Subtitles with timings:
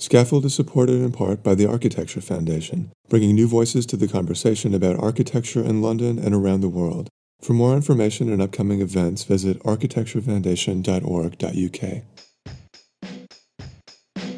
[0.00, 4.72] Scaffold is supported in part by the Architecture Foundation, bringing new voices to the conversation
[4.72, 7.10] about architecture in London and around the world.
[7.42, 12.02] For more information and upcoming events, visit architecturefoundation.org.uk.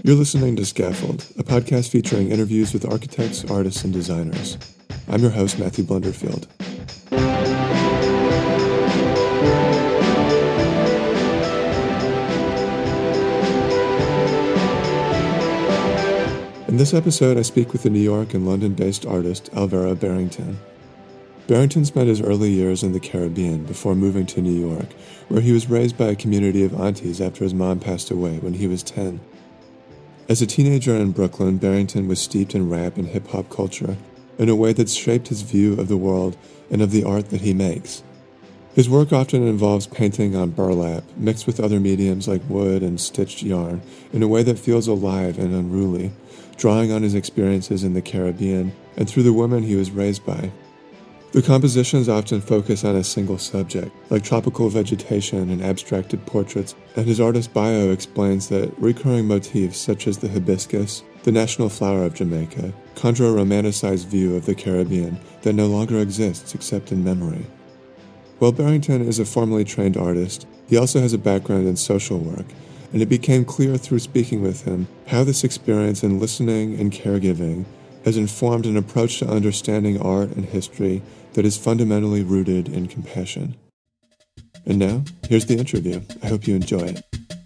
[0.02, 4.58] You're listening to Scaffold, a podcast featuring interviews with architects, artists, and designers.
[5.06, 6.48] I'm your host, Matthew Blunderfield.
[16.72, 20.58] In this episode, I speak with the New York and London based artist Alvaro Barrington.
[21.46, 24.90] Barrington spent his early years in the Caribbean before moving to New York,
[25.28, 28.54] where he was raised by a community of aunties after his mom passed away when
[28.54, 29.20] he was 10.
[30.30, 33.98] As a teenager in Brooklyn, Barrington was steeped in rap and hip hop culture
[34.38, 36.38] in a way that shaped his view of the world
[36.70, 38.02] and of the art that he makes.
[38.74, 43.42] His work often involves painting on burlap, mixed with other mediums like wood and stitched
[43.42, 43.82] yarn,
[44.14, 46.12] in a way that feels alive and unruly,
[46.56, 50.50] drawing on his experiences in the Caribbean and through the women he was raised by.
[51.32, 57.06] The compositions often focus on a single subject, like tropical vegetation and abstracted portraits, and
[57.06, 62.12] his artist bio explains that recurring motifs such as the hibiscus, the national flower of
[62.12, 67.46] Jamaica, conjure a romanticized view of the Caribbean that no longer exists except in memory.
[68.38, 72.46] While Barrington is a formally trained artist, he also has a background in social work,
[72.92, 77.64] and it became clear through speaking with him how this experience in listening and caregiving
[78.04, 81.02] has informed an approach to understanding art and history
[81.34, 83.54] that is fundamentally rooted in compassion.
[84.66, 86.02] And now, here's the interview.
[86.22, 87.41] I hope you enjoy it.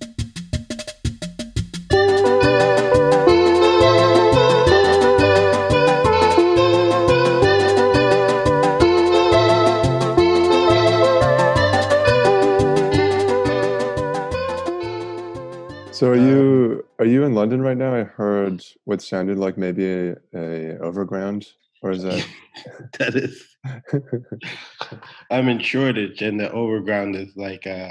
[17.27, 17.95] In London right now?
[17.95, 21.47] I heard what sounded like maybe a, a overground,
[21.83, 22.27] or is that
[22.99, 23.45] that is
[25.31, 27.91] I'm in Shoreditch and the overground is like uh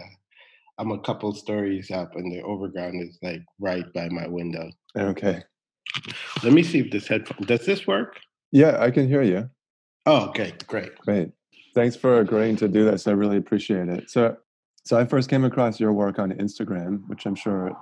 [0.77, 4.69] I'm a couple stories up and the overground is like right by my window.
[4.97, 5.43] okay?
[6.43, 8.19] Let me see if this headphone does this work?
[8.51, 9.49] Yeah, I can hear you.
[10.05, 10.97] Oh, okay, great.
[10.99, 11.31] Great.
[11.73, 13.07] Thanks for agreeing to do this.
[13.07, 14.09] I really appreciate it.
[14.09, 14.35] So,
[14.83, 17.75] so I first came across your work on Instagram, which I'm sure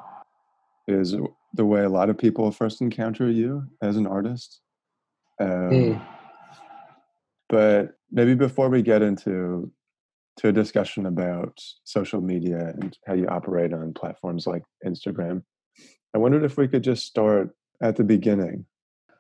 [0.87, 1.15] is
[1.53, 4.61] the way a lot of people first encounter you as an artist.
[5.39, 6.01] Um, Mm.
[7.49, 9.71] But maybe before we get into
[10.37, 15.43] to a discussion about social media and how you operate on platforms like Instagram,
[16.15, 18.65] I wondered if we could just start at the beginning.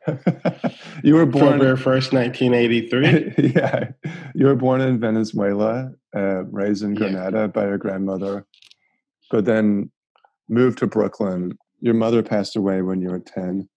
[1.03, 3.33] you were born February first, nineteen eighty three.
[3.55, 3.91] yeah,
[4.35, 6.99] you were born in Venezuela, uh, raised in Yeah.
[6.99, 8.45] Grenada by your grandmother,
[9.31, 9.91] but then
[10.49, 11.57] moved to Brooklyn.
[11.79, 13.67] Your mother passed away when you were ten,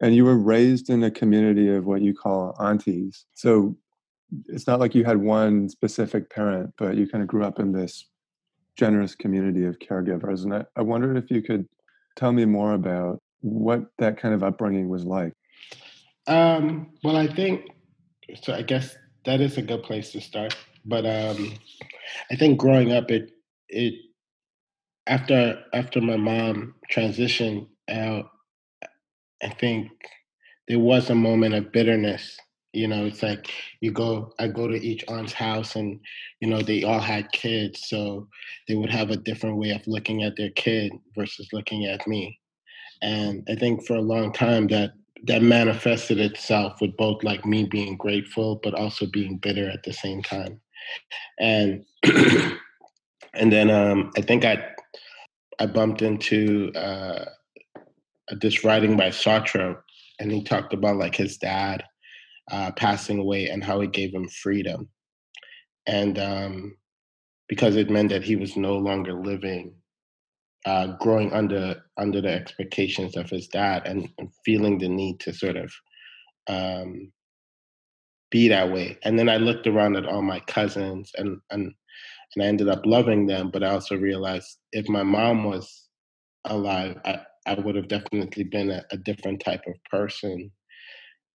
[0.00, 3.26] and you were raised in a community of what you call aunties.
[3.34, 3.76] So
[4.46, 7.72] it's not like you had one specific parent, but you kind of grew up in
[7.72, 8.08] this
[8.76, 10.44] generous community of caregivers.
[10.44, 11.68] And I, I wondered if you could
[12.16, 15.32] tell me more about what that kind of upbringing was like.
[16.26, 17.70] Um, well I think
[18.42, 18.96] so I guess
[19.26, 20.56] that is a good place to start.
[20.84, 21.54] But um
[22.30, 23.32] I think growing up it
[23.68, 23.94] it
[25.06, 28.30] after after my mom transitioned out,
[29.42, 29.90] I think
[30.68, 32.38] there was a moment of bitterness.
[32.72, 33.50] You know, it's like
[33.80, 36.00] you go, I go to each aunt's house, and
[36.40, 38.28] you know they all had kids, so
[38.66, 42.40] they would have a different way of looking at their kid versus looking at me.
[43.02, 44.92] And I think for a long time that
[45.26, 49.92] that manifested itself with both like me being grateful, but also being bitter at the
[49.92, 50.60] same time.
[51.38, 51.84] And
[53.34, 54.73] and then um, I think I
[55.60, 57.24] I bumped into uh,
[58.40, 59.76] this writing by Sartre,
[60.18, 61.84] and he talked about like his dad
[62.50, 64.88] uh, passing away and how it gave him freedom,
[65.86, 66.76] and um,
[67.48, 69.74] because it meant that he was no longer living,
[70.66, 75.32] uh, growing under under the expectations of his dad, and, and feeling the need to
[75.32, 75.72] sort of
[76.48, 77.12] um,
[78.30, 78.98] be that way.
[79.04, 81.72] And then I looked around at all my cousins, and and
[82.34, 83.50] and I ended up loving them.
[83.50, 85.88] But I also realized if my mom was
[86.44, 90.50] alive, I, I would have definitely been a, a different type of person.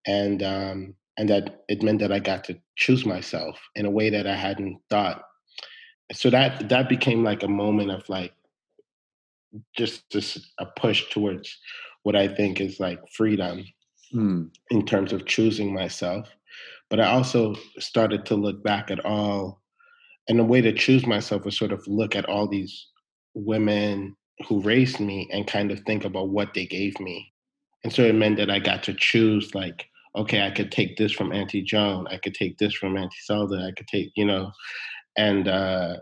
[0.08, 4.10] And um, and that it meant that I got to choose myself in a way
[4.10, 5.22] that I hadn't thought.
[6.14, 8.34] So that that became like a moment of like
[9.76, 11.58] just just a push towards
[12.04, 13.66] what I think is like freedom
[14.14, 14.50] mm.
[14.70, 16.30] in terms of choosing myself.
[16.90, 19.59] But I also started to look back at all,
[20.30, 22.88] and the way to choose myself was sort of look at all these
[23.34, 24.16] women
[24.48, 27.34] who raised me and kind of think about what they gave me.
[27.84, 31.12] And so it meant that I got to choose like, okay, I could take this
[31.12, 34.52] from Auntie Joan, I could take this from Auntie Zelda, I could take, you know,
[35.18, 35.98] and uh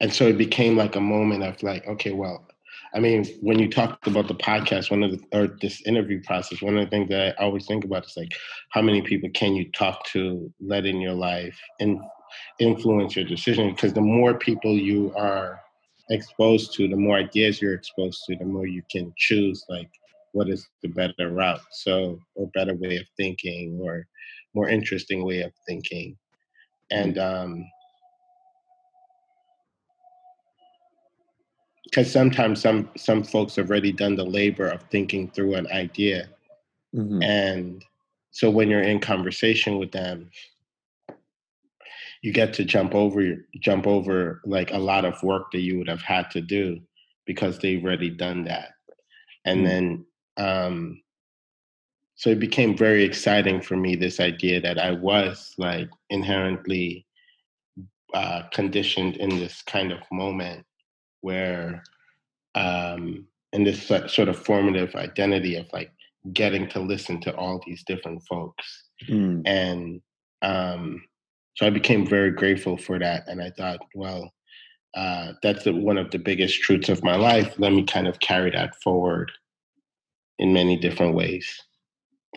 [0.00, 2.46] and so it became like a moment of like, okay, well,
[2.94, 6.62] I mean, when you talked about the podcast, one of the or this interview process,
[6.62, 8.32] one of the things that I always think about is like,
[8.70, 12.00] how many people can you talk to, let in your life, and
[12.58, 13.70] influence your decision?
[13.70, 15.60] Because the more people you are
[16.10, 19.90] exposed to, the more ideas you're exposed to, the more you can choose like
[20.32, 24.06] what is the better route, so or better way of thinking, or
[24.54, 26.16] more interesting way of thinking,
[26.90, 27.64] and um,
[31.90, 36.28] because sometimes some some folks have already done the labor of thinking through an idea
[36.94, 37.22] mm-hmm.
[37.22, 37.84] and
[38.30, 40.30] so when you're in conversation with them
[42.22, 45.88] you get to jump over jump over like a lot of work that you would
[45.88, 46.78] have had to do
[47.26, 48.70] because they've already done that
[49.44, 49.66] and mm-hmm.
[49.66, 50.06] then
[50.36, 51.02] um
[52.14, 57.06] so it became very exciting for me this idea that i was like inherently
[58.14, 60.64] uh, conditioned in this kind of moment
[61.20, 61.82] where
[62.54, 65.92] um, in this sort of formative identity of like
[66.32, 69.40] getting to listen to all these different folks mm.
[69.46, 70.00] and
[70.42, 71.02] um,
[71.60, 74.32] so i became very grateful for that and i thought well
[74.94, 77.54] uh, that's the, one of the biggest truths of my life.
[77.58, 79.30] Let me kind of carry that forward
[80.38, 81.48] in many different ways.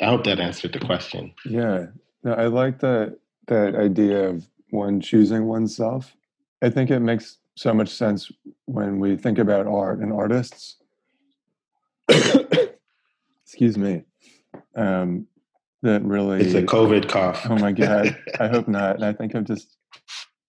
[0.02, 1.34] I hope that answered the question.
[1.46, 1.88] Yeah.
[2.24, 3.18] No i like that
[3.48, 6.16] that idea of one choosing oneself.
[6.62, 8.32] I think it makes so much sense
[8.66, 10.78] when we think about art and artists.
[13.46, 14.04] Excuse me.
[14.76, 15.28] Um,
[15.84, 16.42] that really.
[16.42, 17.46] It's a COVID cough.
[17.50, 18.18] Oh my god!
[18.40, 18.96] I hope not.
[18.96, 19.78] And I think i've just.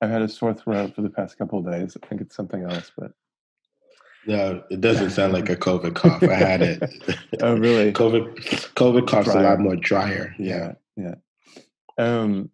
[0.01, 1.97] I've had a sore throat for the past couple of days.
[2.03, 3.13] I think it's something else, but.
[4.27, 6.23] No, it doesn't sound like a COVID cough.
[6.23, 6.83] I had it.
[7.43, 7.93] oh, really?
[7.93, 8.35] COVID,
[8.75, 9.47] COVID cough's drier.
[9.47, 10.35] a lot more drier.
[10.39, 11.17] Yeah, yeah.
[11.99, 12.51] Um,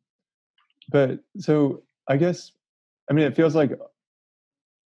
[0.91, 2.51] but so I guess,
[3.09, 3.73] I mean, it feels like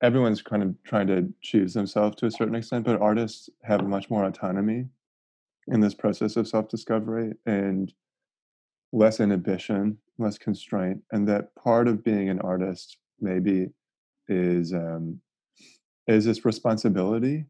[0.02, 4.08] everyone's kind of trying to choose themselves to a certain extent, but artists have much
[4.08, 4.86] more autonomy
[5.70, 7.93] in this process of self discovery and
[8.93, 11.02] less inhibition, less constraint.
[11.12, 13.70] And that part of being an artist maybe
[14.28, 15.20] is um,
[16.06, 17.46] is this responsibility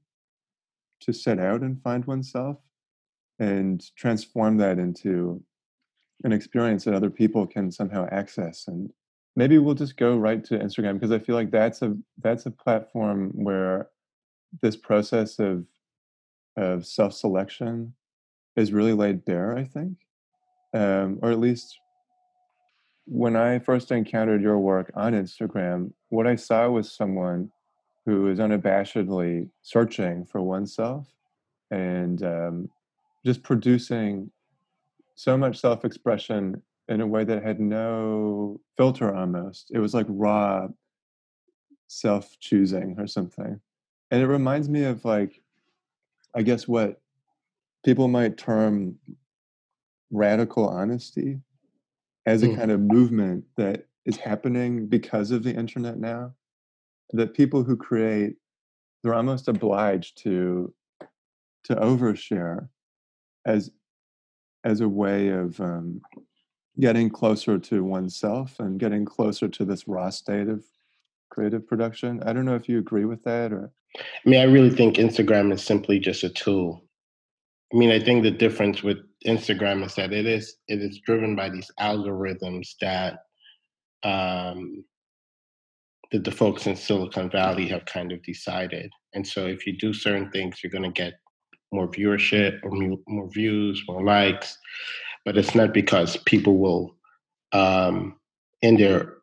[1.00, 2.58] to set out and find oneself
[3.38, 5.42] and transform that into
[6.24, 8.92] an experience that other people can somehow access and
[9.36, 12.50] maybe we'll just go right to Instagram because I feel like that's a that's a
[12.50, 13.88] platform where
[14.60, 15.64] this process of
[16.56, 17.94] of self selection
[18.60, 19.56] is really laid bare.
[19.56, 19.98] I think,
[20.74, 21.78] um, or at least
[23.06, 27.50] when I first encountered your work on Instagram, what I saw was someone
[28.06, 31.08] who is unabashedly searching for oneself
[31.70, 32.68] and um,
[33.24, 34.30] just producing
[35.16, 39.70] so much self expression in a way that had no filter almost.
[39.72, 40.68] It was like raw
[41.88, 43.60] self choosing or something.
[44.10, 45.40] And it reminds me of like,
[46.34, 47.00] I guess what
[47.84, 48.96] people might term
[50.10, 51.40] radical honesty
[52.26, 52.56] as a mm.
[52.56, 56.34] kind of movement that is happening because of the internet now.
[57.12, 58.36] That people who create,
[59.02, 60.72] they're almost obliged to
[61.64, 62.68] to overshare
[63.44, 63.70] as
[64.64, 66.00] as a way of um,
[66.78, 70.64] getting closer to oneself and getting closer to this raw state of
[71.30, 72.22] creative production.
[72.24, 75.52] I don't know if you agree with that or I mean, I really think Instagram
[75.52, 76.84] is simply just a tool.
[77.72, 81.36] I mean, I think the difference with Instagram is that it is it is driven
[81.36, 83.20] by these algorithms that
[84.02, 84.84] um,
[86.10, 88.90] that the folks in Silicon Valley have kind of decided.
[89.14, 91.14] And so, if you do certain things, you're going to get
[91.72, 92.70] more viewership or
[93.06, 94.58] more views, more likes
[95.24, 96.96] but it's not because people will
[97.52, 98.16] um,
[98.62, 99.14] in their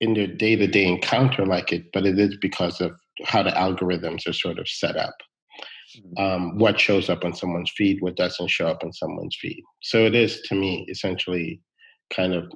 [0.00, 2.92] in their day to day encounter like it, but it is because of
[3.24, 5.14] how the algorithms are sort of set up.
[5.96, 6.22] Mm-hmm.
[6.22, 9.62] Um, what shows up on someone's feed, what doesn't show up on someone's feed.
[9.82, 11.60] So it is to me essentially
[12.12, 12.52] kind of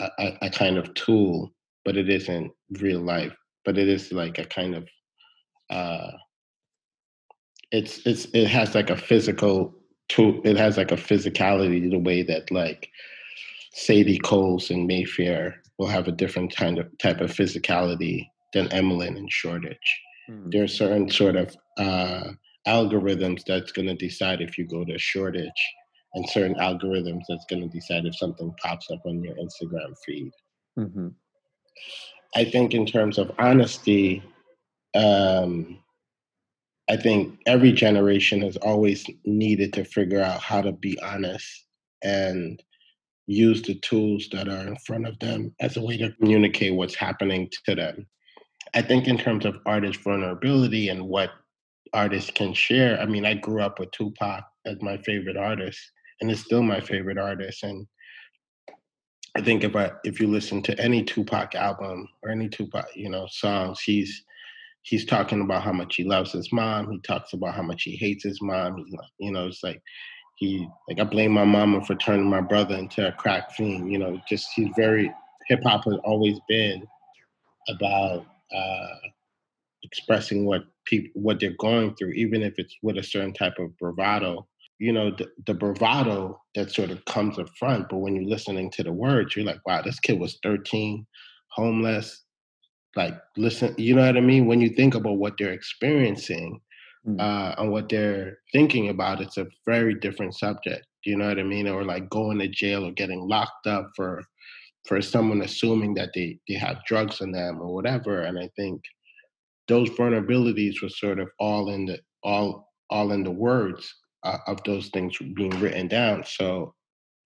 [0.00, 1.50] a, a kind of tool,
[1.84, 3.34] but it isn't real life.
[3.64, 4.88] But it is like a kind of
[5.70, 6.10] uh,
[7.70, 9.74] it's it's it has like a physical
[10.08, 10.40] tool.
[10.44, 12.88] it has like a physicality the way that like
[13.74, 19.16] Sadie Coles and Mayfair will have a different kind of type of physicality than Emalin
[19.16, 20.00] and Shoreditch.
[20.30, 20.50] Mm-hmm.
[20.50, 22.32] There are certain sort of uh,
[22.66, 25.50] algorithms that's going to decide if you go to Shoreditch,
[26.14, 30.30] and certain algorithms that's going to decide if something pops up on your Instagram feed.
[30.78, 31.08] Mm-hmm.
[32.34, 34.22] I think in terms of honesty,
[34.94, 35.78] um,
[36.90, 41.66] I think every generation has always needed to figure out how to be honest
[42.02, 42.62] and
[43.26, 46.94] use the tools that are in front of them as a way to communicate what's
[46.94, 48.06] happening to them.
[48.74, 51.30] I think in terms of artist vulnerability and what
[51.94, 55.78] artists can share, I mean, I grew up with Tupac as my favorite artist,
[56.20, 57.62] and it's still my favorite artist.
[57.62, 57.86] And
[59.36, 63.08] I think if I if you listen to any Tupac album or any Tupac, you
[63.08, 64.24] know, songs, he's
[64.82, 66.90] he's talking about how much he loves his mom.
[66.90, 68.76] He talks about how much he hates his mom.
[68.76, 69.82] He, you know, it's like
[70.36, 73.90] he like I blame my mama for turning my brother into a crack fiend.
[73.90, 75.12] You know, just he's very
[75.48, 76.86] hip hop has always been
[77.68, 78.94] about uh,
[79.92, 83.76] expressing what people what they're going through, even if it's with a certain type of
[83.78, 84.46] bravado.
[84.78, 88.68] You know, the, the bravado that sort of comes up front, but when you're listening
[88.72, 91.06] to the words, you're like, wow, this kid was 13,
[91.50, 92.24] homeless.
[92.96, 94.46] Like, listen, you know what I mean?
[94.46, 96.60] When you think about what they're experiencing,
[97.06, 97.20] mm.
[97.20, 100.86] uh, and what they're thinking about, it's a very different subject.
[101.04, 101.68] You know what I mean?
[101.68, 104.22] Or like going to jail or getting locked up for
[104.86, 108.22] for someone assuming that they they have drugs in them or whatever.
[108.22, 108.82] And I think
[109.68, 114.62] those vulnerabilities were sort of all in the all all in the words uh, of
[114.64, 116.24] those things being written down.
[116.24, 116.74] So,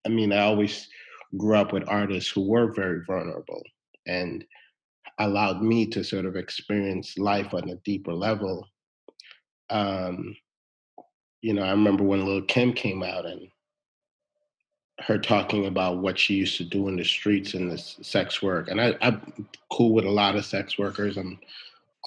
[0.05, 0.87] I mean, I always
[1.37, 3.61] grew up with artists who were very vulnerable
[4.07, 4.45] and
[5.19, 8.65] allowed me to sort of experience life on a deeper level
[9.69, 10.35] um,
[11.41, 13.47] you know, I remember when Lil Kim came out and
[15.01, 18.69] her talking about what she used to do in the streets and this sex work.
[18.69, 21.17] And I, I'm cool with a lot of sex workers.
[21.17, 21.39] I'm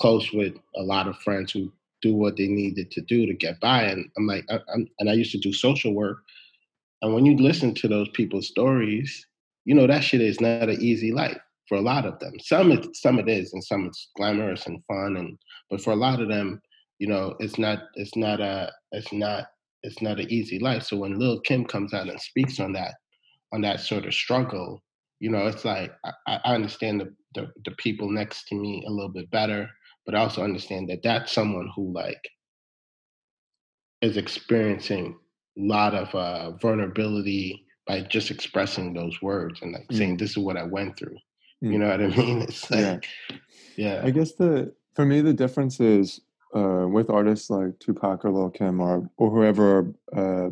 [0.01, 3.61] close with a lot of friends who do what they needed to do to get
[3.61, 3.83] by.
[3.83, 6.19] And I'm like, I, I'm, and I used to do social work.
[7.03, 9.27] And when you listen to those people's stories,
[9.65, 11.39] you know that shit is not an easy life
[11.69, 12.33] for a lot of them.
[12.41, 15.17] Some it, some it is, and some it's glamorous and fun.
[15.17, 15.39] And
[15.71, 16.61] but for a lot of them,
[16.99, 19.47] you know, it's not it's not a it's not
[19.83, 20.83] it's not an easy life.
[20.83, 22.95] So when Lil Kim comes out and speaks on that
[23.53, 24.83] on that sort of struggle,
[25.21, 28.91] you know, it's like I, I understand the, the, the people next to me a
[28.91, 29.71] little bit better,
[30.07, 32.31] but I also understand that that's someone who like
[34.01, 35.19] is experiencing
[35.59, 39.97] a lot of uh, vulnerability by just expressing those words and like mm.
[39.97, 41.17] saying this is what I went through.
[41.63, 41.73] Mm.
[41.73, 42.43] You know what I mean?
[42.43, 43.37] It's like, yeah.
[43.77, 44.03] yeah.
[44.05, 46.21] I guess the for me the difference is
[46.55, 50.51] uh, with artists like Tupac or Lil Kim or or whoever uh,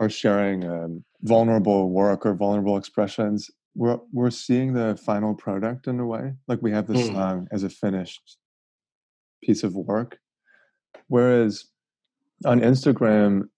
[0.00, 5.98] are sharing um, vulnerable work or vulnerable expressions, we're we're seeing the final product in
[6.00, 6.34] a way.
[6.48, 7.12] Like we have the mm.
[7.12, 8.38] song as a finished
[9.44, 10.18] piece of work,
[11.08, 11.66] whereas
[12.44, 13.48] on Instagram,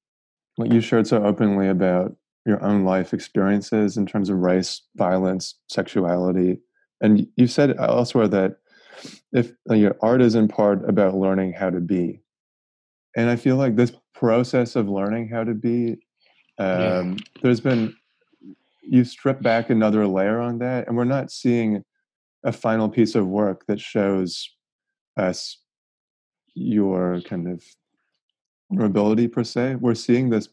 [0.57, 5.57] what you shared so openly about your own life experiences in terms of race, violence,
[5.69, 6.61] sexuality,
[7.01, 8.57] and you said elsewhere that
[9.33, 12.23] if your art is in part about learning how to be
[13.17, 15.97] and i feel like this process of learning how to be
[16.59, 16.81] um,
[17.13, 17.15] yeah.
[17.43, 17.95] there's been
[18.83, 21.83] you strip back another layer on that and we're not seeing
[22.45, 24.51] a final piece of work that shows
[25.17, 25.59] us
[26.57, 27.63] your kind of
[28.81, 30.49] ability per se we're seeing this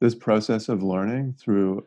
[0.00, 1.84] this process of learning through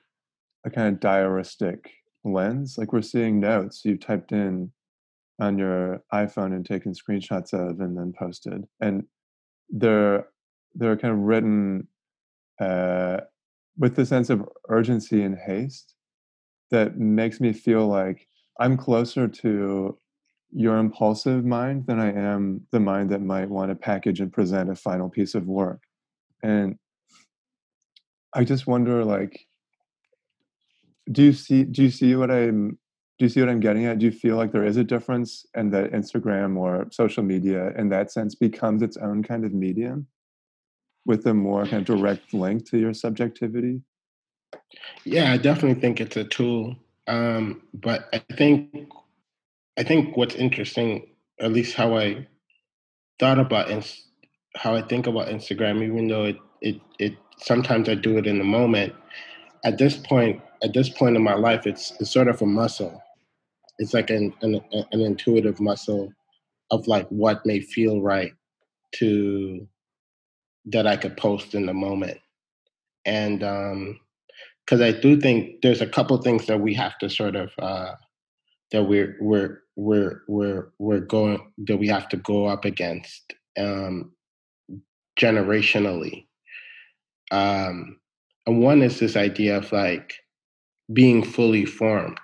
[0.66, 1.86] a kind of diaristic
[2.26, 4.72] lens like we're seeing notes you typed in
[5.40, 8.66] on your iPhone and taken screenshots of and then posted.
[8.82, 9.06] And
[9.70, 10.28] they're
[10.76, 11.88] they're kind of written
[12.60, 13.22] uh,
[13.78, 15.96] with the sense of urgency and haste
[16.72, 18.28] that makes me feel like
[18.60, 19.98] I'm closer to
[20.52, 24.70] your impulsive mind than I am the mind that might want to package and present
[24.70, 25.84] a final piece of work.
[26.42, 26.78] And
[28.34, 29.46] I just wonder like
[31.12, 32.78] do you see do you see what I'm
[33.18, 34.00] do you see what I'm getting at?
[34.00, 37.90] Do you feel like there is a difference and that Instagram or social media in
[37.90, 40.08] that sense becomes its own kind of medium
[41.06, 43.82] with a more kind of direct link to your subjectivity?
[45.04, 46.78] Yeah, I definitely think it's a tool.
[47.08, 48.88] Um, but I think
[49.80, 51.08] I think what's interesting,
[51.40, 52.28] at least how I
[53.20, 54.04] thought about ins-
[54.56, 58.38] how I think about Instagram, even though it it it sometimes I do it in
[58.38, 58.94] the moment.
[59.66, 63.02] At this point, at this point in my life, it's it's sort of a muscle
[63.80, 66.14] it's like an, an, an intuitive muscle
[66.70, 68.34] of like what may feel right
[68.96, 69.68] to
[70.66, 72.20] that I could post in the moment.
[73.06, 74.00] And um
[74.66, 77.94] because I do think there's a couple things that we have to sort of uh
[78.72, 84.12] that we're we're we're we're we're going that we have to go up against um
[85.20, 86.28] generationally.
[87.32, 88.00] Um
[88.46, 90.14] and one is this idea of like
[90.92, 92.20] being fully formed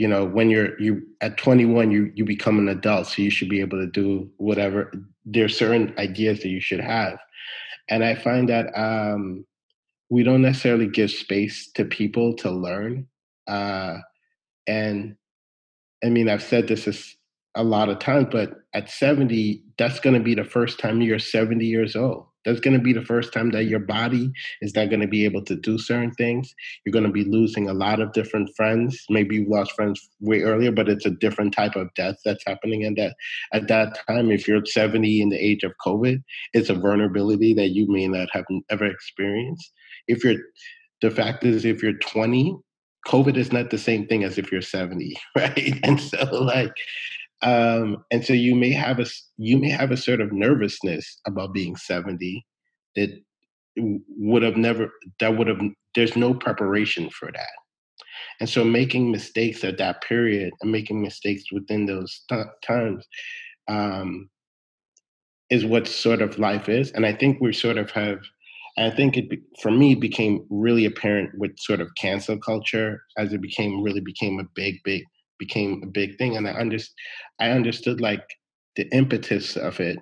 [0.00, 3.50] you know when you're you at 21 you you become an adult so you should
[3.50, 4.90] be able to do whatever
[5.26, 7.18] there's certain ideas that you should have
[7.90, 9.44] and i find that um
[10.08, 13.06] we don't necessarily give space to people to learn
[13.46, 13.98] uh
[14.66, 15.16] and
[16.04, 17.16] i mean i've said this is
[17.56, 21.18] a lot of times but at 70 that's going to be the first time you're
[21.18, 24.88] 70 years old that's going to be the first time that your body is not
[24.88, 26.54] going to be able to do certain things.
[26.84, 29.04] You're going to be losing a lot of different friends.
[29.10, 32.84] Maybe you lost friends way earlier, but it's a different type of death that's happening.
[32.84, 33.14] And that
[33.52, 36.22] at that time, if you're 70 in the age of COVID,
[36.54, 39.72] it's a vulnerability that you may not have ever experienced.
[40.08, 40.40] If you're
[41.02, 42.58] the fact is, if you're 20,
[43.06, 45.78] COVID is not the same thing as if you're 70, right?
[45.82, 46.72] And so, like,
[47.42, 49.06] um, and so you may have a
[49.38, 52.44] you may have a sort of nervousness about being 70
[52.96, 53.10] that
[53.76, 55.60] would have never that would have
[55.94, 57.48] there's no preparation for that
[58.40, 63.06] and so making mistakes at that period and making mistakes within those t- times
[63.68, 64.28] um,
[65.50, 68.18] is what sort of life is and i think we sort of have
[68.80, 69.26] i think it
[69.62, 74.40] for me became really apparent with sort of cancel culture as it became really became
[74.40, 75.02] a big big
[75.40, 76.52] became a big thing, and I
[77.40, 78.22] I understood like
[78.76, 79.98] the impetus of it,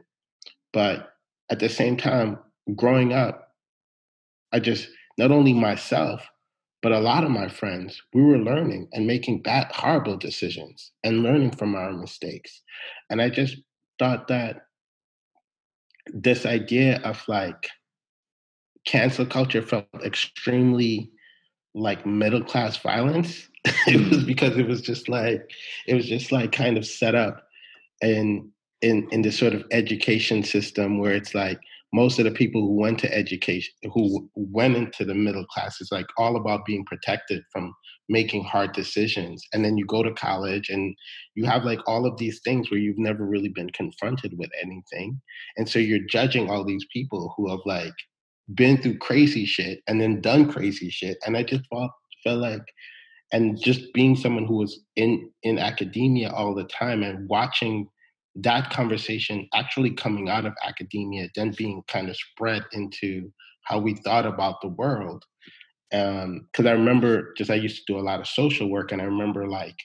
[0.75, 1.11] but
[1.51, 2.39] at the same time,
[2.77, 3.55] growing up,
[4.53, 6.29] I just not only myself
[6.81, 11.25] but a lot of my friends, we were learning and making bad, horrible decisions and
[11.25, 12.63] learning from our mistakes.
[13.11, 13.57] And I just
[13.99, 14.63] thought that
[16.15, 17.69] this idea of like
[18.89, 21.11] cancel culture felt extremely
[21.75, 23.49] like middle class violence.
[23.87, 24.27] It was mm.
[24.27, 25.51] because it was just like
[25.87, 27.47] it was just like kind of set up
[28.01, 31.59] in in in this sort of education system where it's like
[31.93, 35.91] most of the people who went to education who went into the middle class is
[35.93, 37.75] like all about being protected from
[38.09, 39.45] making hard decisions.
[39.53, 40.95] And then you go to college and
[41.35, 45.21] you have like all of these things where you've never really been confronted with anything.
[45.57, 47.95] And so you're judging all these people who have like
[48.55, 51.91] been through crazy shit and then done crazy shit and i just felt
[52.25, 52.63] felt like
[53.33, 57.87] and just being someone who was in in academia all the time and watching
[58.35, 63.31] that conversation actually coming out of academia then being kind of spread into
[63.65, 65.23] how we thought about the world
[65.91, 69.03] because um, i remember just i used to do a lot of social work and
[69.03, 69.77] i remember like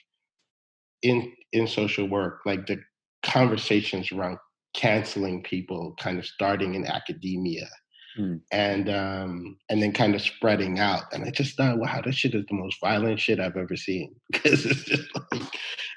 [1.02, 2.78] in in social work like the
[3.22, 4.38] conversations around
[4.74, 7.66] canceling people kind of starting in academia
[8.18, 8.40] Mm.
[8.52, 11.02] and um, and then kind of spreading out.
[11.12, 14.14] And I just thought, wow, this shit is the most violent shit I've ever seen
[14.32, 15.42] because it's just like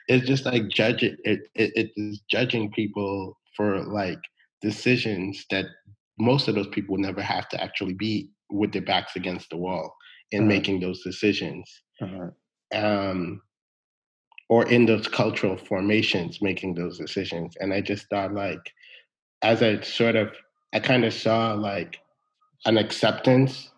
[0.08, 4.20] it's just like judging it, it, it is judging people for like
[4.62, 5.66] decisions that
[6.18, 9.96] most of those people never have to actually be with their backs against the wall
[10.32, 10.48] in uh-huh.
[10.48, 11.84] making those decisions.
[12.02, 12.30] Uh-huh.
[12.74, 13.42] Um,
[14.50, 17.56] or in those cultural formations making those decisions.
[17.60, 18.74] And I just thought like
[19.42, 20.32] as I sort of
[20.74, 22.00] I kind of saw like
[22.66, 23.72] an acceptance,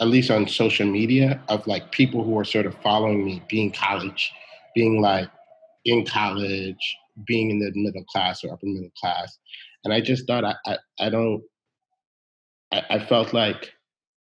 [0.00, 3.70] at least on social media, of like people who are sort of following me, being
[3.70, 4.32] college,
[4.74, 5.28] being like
[5.84, 9.38] in college, being in the middle class or upper middle class.
[9.84, 11.42] And I just thought I I, I don't
[12.72, 13.72] I, I felt like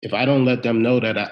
[0.02, 1.30] if I don't let them know that I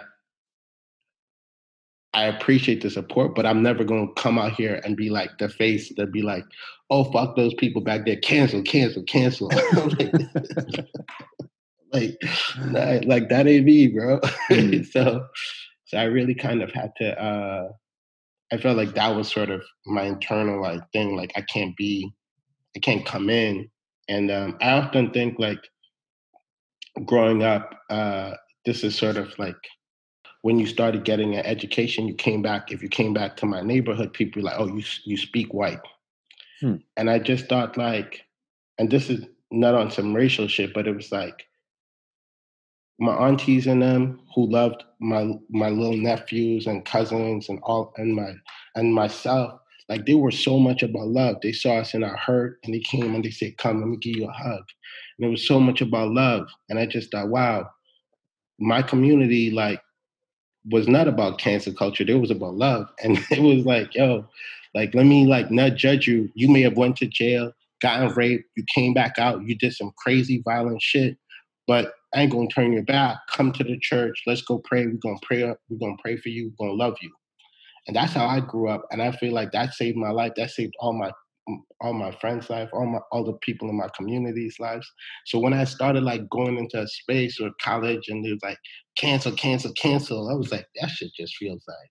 [2.15, 5.49] I appreciate the support, but I'm never gonna come out here and be like the
[5.49, 6.45] face that be like,
[6.91, 9.51] oh fuck those people back there, cancel, cancel, cancel.
[11.93, 12.19] like,
[13.07, 14.21] like that ain't me, bro.
[14.51, 14.87] Mm.
[14.93, 15.27] so,
[15.87, 17.23] so I really kind of had to.
[17.23, 17.69] uh
[18.51, 21.17] I felt like that was sort of my internal like thing.
[21.17, 22.11] Like I can't be,
[22.77, 23.69] I can't come in,
[24.09, 25.61] and um, I often think like
[27.05, 29.57] growing up, uh, this is sort of like
[30.43, 32.73] when you started getting an education, you came back.
[32.73, 35.81] If you came back to my neighborhood, people were like, "Oh, you you speak white,"
[36.61, 36.77] hmm.
[36.97, 38.23] and I just thought like,
[38.79, 41.47] and this is not on some racial shit, but it was like
[42.99, 48.15] my aunties and them who loved my my little nephews and cousins and all and
[48.15, 48.33] my
[48.75, 51.37] and myself like they were so much about love.
[51.43, 53.97] They saw us in our hurt and they came and they said come let me
[53.97, 54.65] give you a hug.
[55.19, 56.49] And it was so much about love.
[56.69, 57.71] And i just thought wow.
[58.59, 59.81] My community like
[60.71, 62.05] was not about cancer culture.
[62.07, 62.89] It was about love.
[63.03, 64.27] And it was like yo
[64.75, 66.31] like let me like not judge you.
[66.35, 69.93] You may have went to jail gotten raped you came back out you did some
[69.97, 71.17] crazy violent shit.
[71.69, 73.19] But I ain't gonna turn your back.
[73.31, 74.25] Come to the church.
[74.27, 74.85] Let's go pray.
[74.85, 75.45] We're gonna pray.
[75.45, 76.53] We're gonna pray for you.
[76.59, 77.13] We're gonna love you.
[77.87, 78.83] And that's how I grew up.
[78.91, 80.33] And I feel like that saved my life.
[80.35, 81.13] That saved all my
[81.81, 84.93] all my friends' life, all my all the people in my community's lives.
[85.27, 88.59] So when I started like going into a space or college and it was like
[88.97, 91.91] cancel, cancel, cancel, I was like, that shit just feels like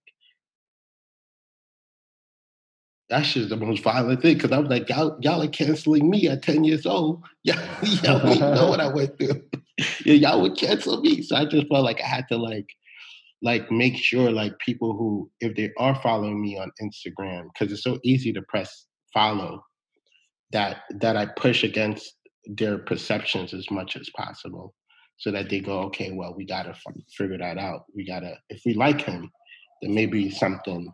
[3.10, 6.28] that's just the most violent thing because I was like, y'all, y'all are canceling me
[6.28, 7.24] at 10 years old.
[7.44, 7.56] Y'all,
[8.04, 9.42] y'all know what I went through.
[10.06, 11.22] yeah, y'all would cancel me.
[11.22, 12.68] So I just felt like I had to like
[13.44, 17.84] like make sure like people who if they are following me on Instagram, because it's
[17.84, 19.63] so easy to press follow,
[20.52, 24.74] that that I push against their perceptions as much as possible.
[25.20, 27.86] So that they go, okay, well, we gotta f- figure that out.
[27.96, 29.32] We gotta, if we like him,
[29.82, 30.94] then maybe something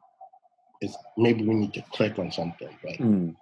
[0.82, 2.70] is maybe we need to click on something.
[3.00, 3.36] Mm.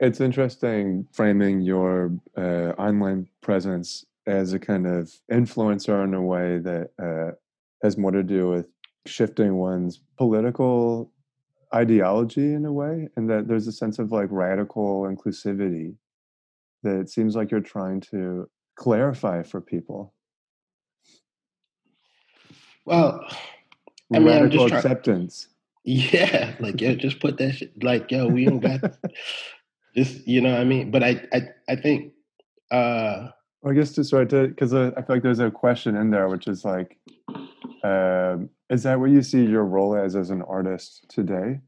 [0.00, 6.58] It's interesting framing your uh, online presence as a kind of influencer in a way
[6.58, 7.32] that uh,
[7.82, 8.68] has more to do with
[9.06, 11.10] shifting one's political
[11.74, 15.94] ideology in a way, and that there's a sense of like radical inclusivity
[16.82, 20.12] that it seems like you're trying to clarify for people.
[22.84, 23.24] Well,
[24.12, 25.48] I mean, radical acceptance.
[25.84, 27.82] Yeah, like yo, just put that shit.
[27.82, 28.80] Like yo, we don't got
[29.94, 30.20] this.
[30.26, 30.90] You know what I mean?
[30.90, 32.12] But I, I, I think.
[32.70, 33.28] uh
[33.66, 36.46] I guess to start to because I feel like there's a question in there which
[36.46, 36.98] is like,
[37.82, 38.36] uh,
[38.70, 41.60] is that what you see your role as as an artist today?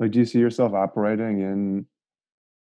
[0.00, 1.86] Like, do you see yourself operating in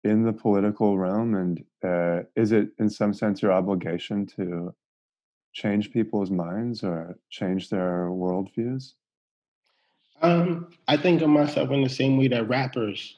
[0.03, 4.73] in the political realm, and uh, is it in some sense your obligation to
[5.53, 8.93] change people's minds or change their worldviews?
[10.21, 13.17] Um, I think of myself in the same way that rappers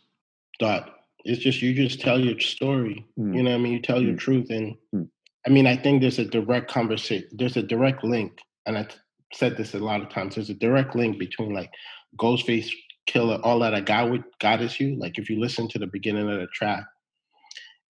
[0.60, 0.99] thought.
[1.26, 3.06] It's just you just tell your story.
[3.20, 3.36] Mm.
[3.36, 3.74] You know what I mean?
[3.74, 4.08] You tell mm.
[4.08, 4.50] your truth.
[4.50, 5.08] And mm.
[5.46, 8.40] I mean, I think there's a direct conversation, there's a direct link.
[8.66, 8.88] And I
[9.34, 10.36] said this a lot of times.
[10.36, 11.72] There's a direct link between like
[12.18, 12.70] Ghostface
[13.10, 14.96] Killah, all that I got with God is you.
[14.96, 16.84] Like if you listen to the beginning of the track,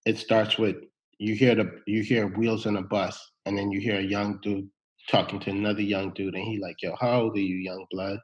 [0.06, 0.76] it starts with
[1.18, 4.38] you hear the you hear wheels in a bus, and then you hear a young
[4.42, 4.68] dude
[5.08, 8.18] talking to another young dude, and he like, yo, how old are you, young blood?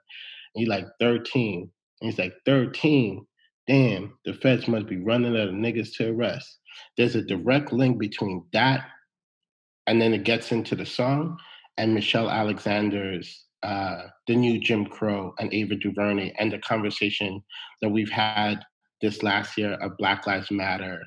[0.54, 1.70] And He like 13.
[2.00, 3.26] And he's like, 13?
[3.68, 6.58] Damn, the feds must be running out of niggas to arrest.
[6.96, 8.86] There's a direct link between that
[9.86, 11.36] and then it gets into the song
[11.78, 17.42] and Michelle Alexander's uh, The New Jim Crow and Ava DuVernay and the conversation
[17.82, 18.64] that we've had
[19.00, 21.02] this last year of Black Lives Matter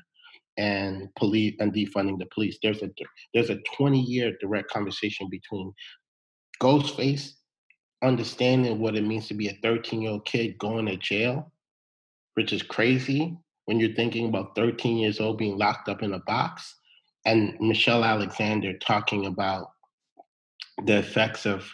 [0.56, 2.58] and police and defunding the police.
[2.62, 2.90] There's a
[3.34, 5.72] there's a 20 year direct conversation between
[6.62, 7.32] Ghostface
[8.02, 11.52] understanding what it means to be a 13 year old kid going to jail,
[12.34, 16.18] which is crazy when you're thinking about 13 years old being locked up in a
[16.20, 16.76] box,
[17.24, 19.72] and Michelle Alexander talking about
[20.84, 21.70] the effects of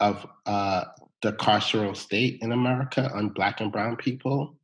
[0.00, 0.84] of uh,
[1.22, 4.56] the carceral state in America on Black and Brown people,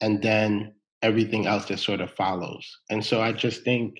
[0.00, 2.78] and then everything else that sort of follows.
[2.90, 3.94] And so I just think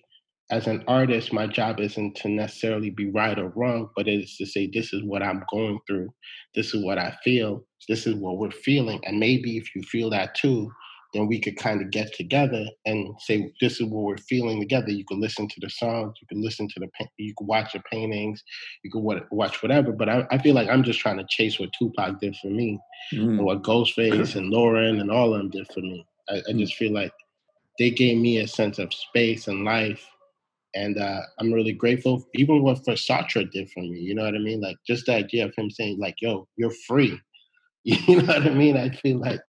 [0.55, 4.37] as an artist, my job isn't to necessarily be right or wrong, but it is
[4.37, 6.14] to say, this is what I'm going through.
[6.55, 7.67] This is what I feel.
[7.88, 9.01] This is what we're feeling.
[9.05, 10.71] And maybe if you feel that too,
[11.12, 14.93] then we could kind of get together and say, this is what we're feeling together.
[14.93, 17.81] You can listen to the songs, you can listen to the, you can watch the
[17.90, 18.40] paintings,
[18.85, 19.90] you can watch whatever.
[19.90, 22.79] But I, I feel like I'm just trying to chase what Tupac did for me
[23.12, 23.23] mm.
[23.23, 26.07] and what Ghostface and Lauryn and all of them did for me.
[26.29, 26.61] I, I mm.
[26.61, 27.12] just feel like
[27.77, 30.07] they gave me a sense of space and life
[30.74, 34.00] and uh, I'm really grateful, even what for Sartre did for me.
[34.00, 34.60] You know what I mean?
[34.60, 37.18] Like just the idea of him saying, like, "Yo, you're free."
[37.87, 38.78] You know what I mean?
[38.78, 39.42] I feel like,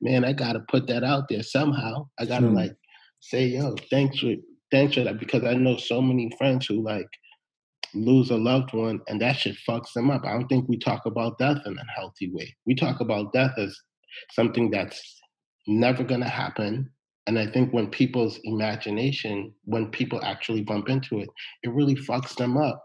[0.00, 2.06] man, I gotta put that out there somehow.
[2.20, 2.54] I gotta hmm.
[2.54, 2.76] like
[3.18, 4.32] say, "Yo, thanks for
[4.70, 7.08] thanks for that," because I know so many friends who like
[7.92, 10.24] lose a loved one, and that shit fucks them up.
[10.24, 12.54] I don't think we talk about death in a healthy way.
[12.64, 13.76] We talk about death as
[14.30, 15.20] something that's
[15.66, 16.92] never gonna happen
[17.30, 21.28] and I think when people's imagination, when people actually bump into it,
[21.62, 22.84] it really fucks them up.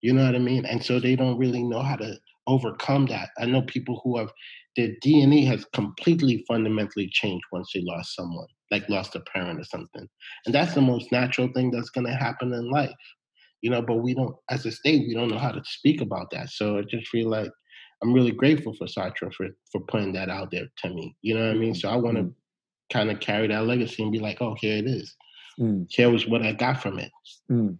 [0.00, 0.64] You know what I mean?
[0.64, 3.28] And so they don't really know how to overcome that.
[3.38, 4.32] I know people who have
[4.78, 9.64] their DNA has completely fundamentally changed once they lost someone, like lost a parent or
[9.64, 10.08] something.
[10.46, 12.90] And that's the most natural thing that's going to happen in life.
[13.60, 16.30] You know, but we don't, as a state, we don't know how to speak about
[16.30, 16.48] that.
[16.48, 17.50] So I just feel like
[18.02, 21.14] I'm really grateful for Sartre for, for putting that out there to me.
[21.20, 21.74] You know what I mean?
[21.74, 21.78] Mm-hmm.
[21.78, 22.38] So I want to mm-hmm
[22.90, 25.14] kind of carry that legacy and be like, oh, here it is.
[25.58, 25.86] Mm.
[25.90, 27.10] Here was what I got from it.
[27.50, 27.78] Mm.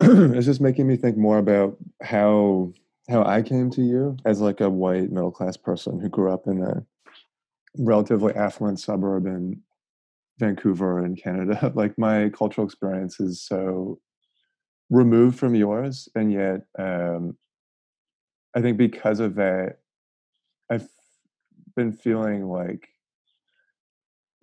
[0.36, 2.72] it's just making me think more about how
[3.08, 6.46] how I came to you as like a white middle class person who grew up
[6.46, 6.84] in a
[7.76, 9.60] relatively affluent suburb in
[10.38, 11.72] Vancouver in Canada.
[11.74, 14.00] like my cultural experience is so
[14.90, 17.36] removed from yours, and yet um,
[18.54, 19.78] I think because of that,
[20.70, 20.88] I've
[21.76, 22.88] been feeling like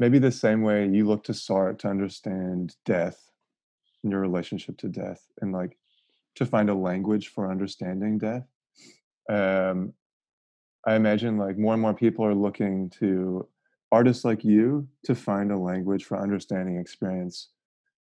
[0.02, 3.30] maybe the same way you look to Sartre to understand death
[4.02, 5.78] and your relationship to death, and like
[6.34, 8.48] to find a language for understanding death.
[9.30, 9.94] Um,
[10.88, 13.48] I imagine like more and more people are looking to
[13.92, 17.50] artists like you to find a language for understanding experience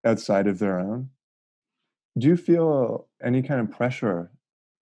[0.05, 1.09] outside of their own.
[2.17, 4.29] Do you feel any kind of pressure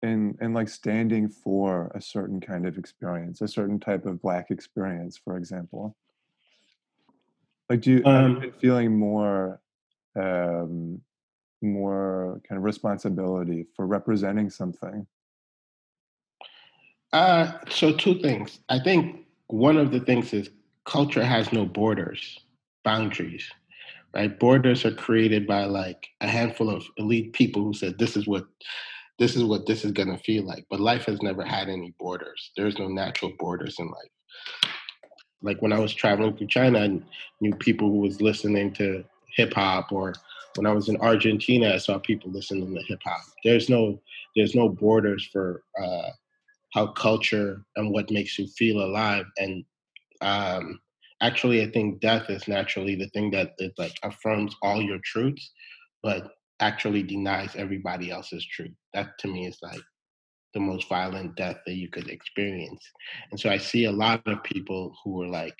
[0.01, 4.49] in in like standing for a certain kind of experience, a certain type of black
[4.49, 5.95] experience, for example?
[7.69, 9.61] Like, do you um, have you been feeling more
[10.15, 11.01] um,
[11.61, 15.07] more kind of responsibility for representing something?
[17.13, 18.59] Uh, so two things.
[18.69, 20.49] I think one of the things is
[20.85, 22.39] culture has no borders,
[22.83, 23.49] boundaries,
[24.13, 24.37] right?
[24.37, 28.45] Borders are created by like a handful of elite people who said this is what
[29.17, 30.65] this is what this is going to feel like.
[30.69, 32.51] But life has never had any borders.
[32.57, 34.11] There's no natural borders in life.
[35.45, 36.99] Like when I was traveling through China, I
[37.39, 39.03] knew people who was listening to
[39.35, 40.13] hip hop, or
[40.55, 43.21] when I was in Argentina, I saw people listening to hip hop.
[43.43, 44.01] There's no
[44.35, 46.09] there's no borders for uh,
[46.73, 49.25] how culture and what makes you feel alive.
[49.37, 49.63] And
[50.21, 50.79] um,
[51.21, 55.51] actually, I think death is naturally the thing that it like affirms all your truths,
[56.03, 58.71] but actually denies everybody else's truth.
[58.93, 59.81] That to me is like
[60.55, 62.83] the most violent death that you could experience.
[63.29, 65.55] And so I see a lot of people who are like,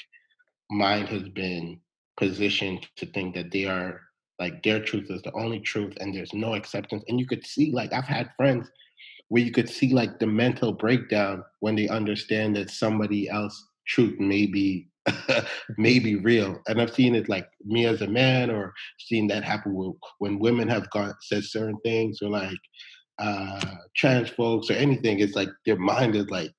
[0.72, 1.80] mind has been
[2.18, 4.02] positioned to think that they are
[4.40, 7.04] like their truth is the only truth and there's no acceptance.
[7.08, 8.72] And you could see, like, I've had friends
[9.30, 14.20] where you could see like the mental breakdown when they understand that somebody else truth
[15.78, 19.44] may be real and i've seen it like me as a man or seen that
[19.44, 22.58] happen when women have gone said certain things or like
[23.20, 26.52] uh trans folks or anything it's like their mind is like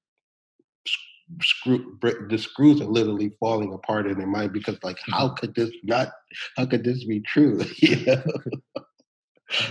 [1.43, 1.99] screw
[2.31, 6.13] the screws are literally falling apart in their mind because like how could this not
[6.57, 8.23] how could this be true you know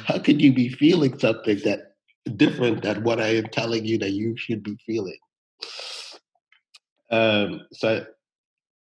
[0.05, 1.95] how could you be feeling something that
[2.35, 5.17] different than what I am telling you that you should be feeling.
[7.11, 8.05] Um, so,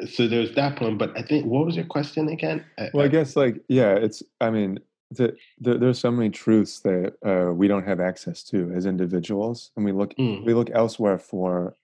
[0.10, 0.98] so there's that one.
[0.98, 2.66] But I think what was your question again?
[2.94, 4.22] Well, I guess like yeah, it's.
[4.42, 4.80] I mean,
[5.12, 9.72] the, the, there's so many truths that uh, we don't have access to as individuals,
[9.76, 10.44] and we look mm.
[10.46, 11.76] we look elsewhere for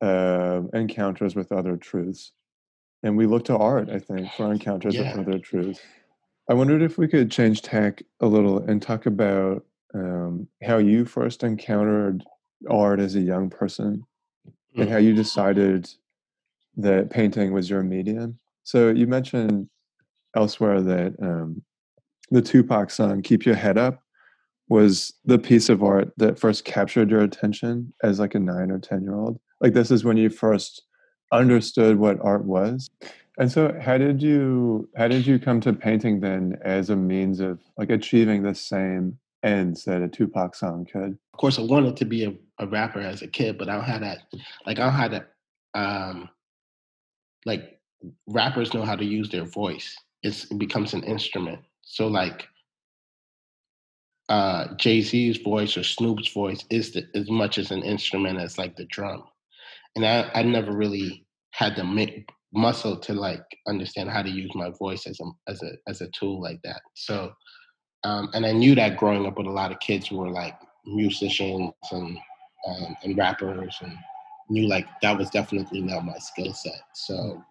[0.00, 2.32] uh, encounters with other truths,
[3.02, 3.90] and we look to art.
[3.90, 5.16] I think for encounters yeah.
[5.16, 5.80] with other truths.
[6.50, 11.04] I wondered if we could change tack a little and talk about um, how you
[11.04, 12.24] first encountered
[12.70, 14.04] art as a young person
[14.46, 14.80] mm-hmm.
[14.80, 15.18] and how you mm-hmm.
[15.18, 15.90] decided
[16.78, 18.38] that painting was your medium.
[18.64, 19.68] So you mentioned
[20.34, 21.62] elsewhere that um,
[22.30, 24.02] the Tupac song "Keep Your Head Up"
[24.68, 28.78] was the piece of art that first captured your attention as like a nine or
[28.78, 29.38] ten year old.
[29.60, 30.82] Like this is when you first
[31.32, 32.90] understood what art was.
[33.38, 37.40] And so how did you how did you come to painting then as a means
[37.40, 41.18] of like achieving the same ends that a Tupac song could.
[41.34, 43.84] Of course, I wanted to be a, a rapper as a kid, but I don't
[43.84, 44.18] have that.
[44.66, 45.32] Like I don't have that.
[45.74, 46.28] Um,
[47.44, 47.80] like
[48.26, 49.96] rappers know how to use their voice.
[50.22, 51.60] It's, it becomes an instrument.
[51.90, 52.46] So like
[54.28, 58.58] uh, Jay Z's voice or Snoop's voice is the, as much as an instrument as
[58.58, 59.24] like the drum,
[59.96, 64.70] and I, I never really had the muscle to like understand how to use my
[64.78, 66.82] voice as a as a as a tool like that.
[66.94, 67.32] So
[68.04, 70.54] um, and I knew that growing up with a lot of kids who were like
[70.84, 72.18] musicians and
[72.66, 73.96] um, and rappers, and
[74.50, 76.82] knew like that was definitely not my skill set.
[76.94, 77.42] So,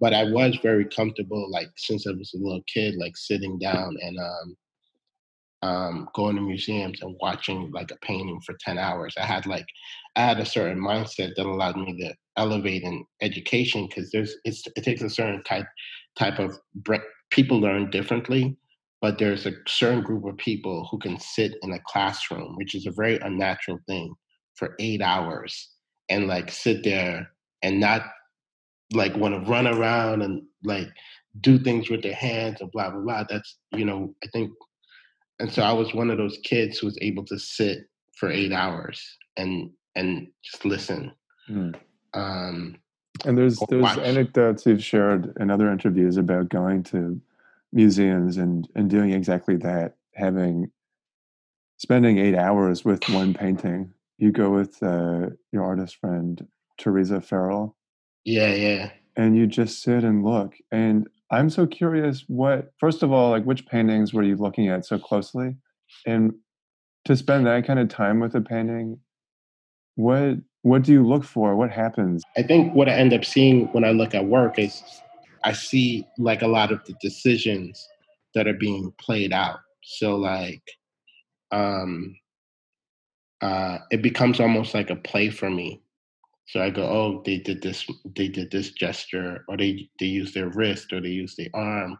[0.00, 3.96] but I was very comfortable, like since I was a little kid, like sitting down
[4.00, 4.56] and um,
[5.62, 9.14] um, going to museums and watching like a painting for 10 hours.
[9.18, 9.66] I had like,
[10.16, 14.82] I had a certain mindset that allowed me to elevate in education because there's, it
[14.82, 15.66] takes a certain type,
[16.18, 16.58] type of,
[17.30, 18.56] people learn differently
[19.04, 22.86] but there's a certain group of people who can sit in a classroom, which is
[22.86, 24.14] a very unnatural thing,
[24.54, 25.72] for eight hours
[26.08, 27.28] and like sit there
[27.62, 28.00] and not
[28.92, 30.88] like want to run around and like
[31.40, 33.24] do things with their hands and blah blah blah.
[33.28, 34.50] That's you know I think,
[35.38, 38.52] and so I was one of those kids who was able to sit for eight
[38.52, 39.02] hours
[39.36, 41.12] and and just listen.
[41.48, 41.74] Mm.
[42.14, 42.76] Um,
[43.24, 43.98] and there's there's watch.
[43.98, 47.20] anecdotes you've shared in other interviews about going to
[47.72, 50.70] museums and and doing exactly that having
[51.76, 56.46] spending eight hours with one painting you go with uh, your artist friend
[56.78, 57.76] teresa farrell
[58.24, 63.12] yeah yeah and you just sit and look and i'm so curious what first of
[63.12, 65.56] all like which paintings were you looking at so closely
[66.06, 66.34] and
[67.04, 68.98] to spend that kind of time with a painting,
[69.96, 71.54] what what do you look for?
[71.54, 72.22] What happens?
[72.36, 74.82] I think what I end up seeing when I look at work is
[75.44, 77.86] I see like a lot of the decisions
[78.34, 79.60] that are being played out.
[79.82, 80.62] So like
[81.52, 82.16] um
[83.42, 85.82] uh it becomes almost like a play for me.
[86.46, 90.34] So I go, oh, they did this, they did this gesture, or they they used
[90.34, 91.98] their wrist, or they used their arm,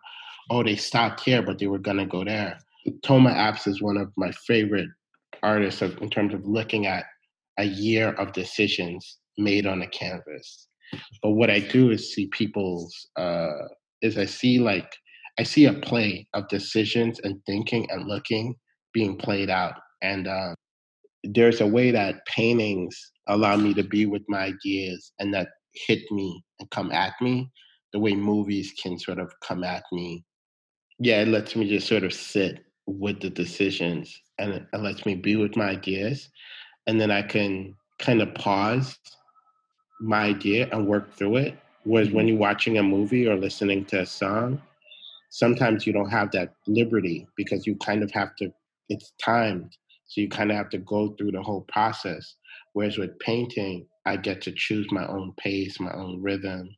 [0.50, 2.58] oh, they stopped here, but they were gonna go there.
[3.02, 4.88] Tomma Abts is one of my favorite
[5.42, 7.04] artists of, in terms of looking at
[7.58, 10.68] a year of decisions made on a canvas.
[11.22, 13.50] But what I do is see people's uh,
[14.02, 14.90] is I see like
[15.38, 18.54] I see a play of decisions and thinking and looking
[18.92, 19.74] being played out.
[20.02, 20.54] And uh,
[21.24, 26.02] there's a way that paintings allow me to be with my ideas and that hit
[26.10, 27.50] me and come at me
[27.92, 30.24] the way movies can sort of come at me.
[30.98, 35.14] Yeah, it lets me just sort of sit with the decisions and it lets me
[35.14, 36.28] be with my ideas.
[36.86, 38.98] And then I can kind of pause
[40.00, 41.58] my idea and work through it.
[41.84, 42.30] Whereas when mm-hmm.
[42.30, 44.60] you're watching a movie or listening to a song,
[45.30, 48.52] sometimes you don't have that liberty because you kind of have to,
[48.88, 49.76] it's timed.
[50.06, 52.36] So you kind of have to go through the whole process.
[52.74, 56.68] Whereas with painting, I get to choose my own pace, my own rhythm,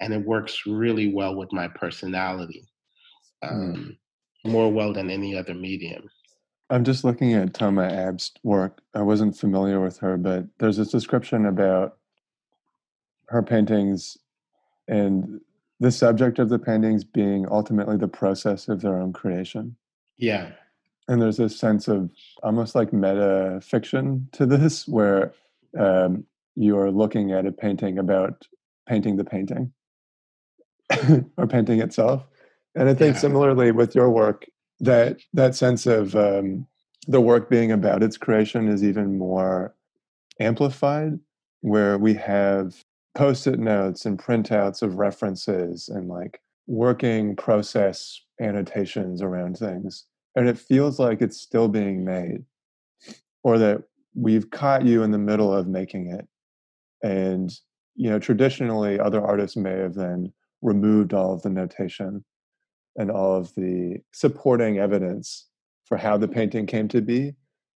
[0.00, 2.68] and it works really well with my personality,
[3.42, 3.48] hmm.
[3.48, 3.96] um,
[4.46, 4.52] mm.
[4.52, 6.08] more well than any other medium.
[6.70, 8.82] I'm just looking at Tomma Abts' work.
[8.94, 11.96] I wasn't familiar with her, but there's this description about
[13.28, 14.18] her paintings
[14.86, 15.40] and
[15.80, 19.76] the subject of the paintings being ultimately the process of their own creation.
[20.18, 20.52] Yeah.
[21.08, 22.10] And there's this sense of
[22.42, 25.32] almost like meta fiction to this, where
[25.78, 28.46] um, you're looking at a painting about
[28.86, 29.72] painting the painting
[31.36, 32.26] or painting itself.
[32.74, 33.20] And I think yeah.
[33.20, 34.46] similarly with your work,
[34.80, 36.66] that that sense of um,
[37.06, 39.74] the work being about its creation is even more
[40.40, 41.18] amplified,
[41.62, 42.84] where we have
[43.16, 50.04] post-it notes and printouts of references and like working process annotations around things
[50.38, 52.44] and it feels like it's still being made
[53.42, 53.82] or that
[54.14, 56.28] we've caught you in the middle of making it
[57.02, 57.50] and
[57.96, 62.24] you know traditionally other artists may have then removed all of the notation
[62.96, 65.48] and all of the supporting evidence
[65.84, 67.32] for how the painting came to be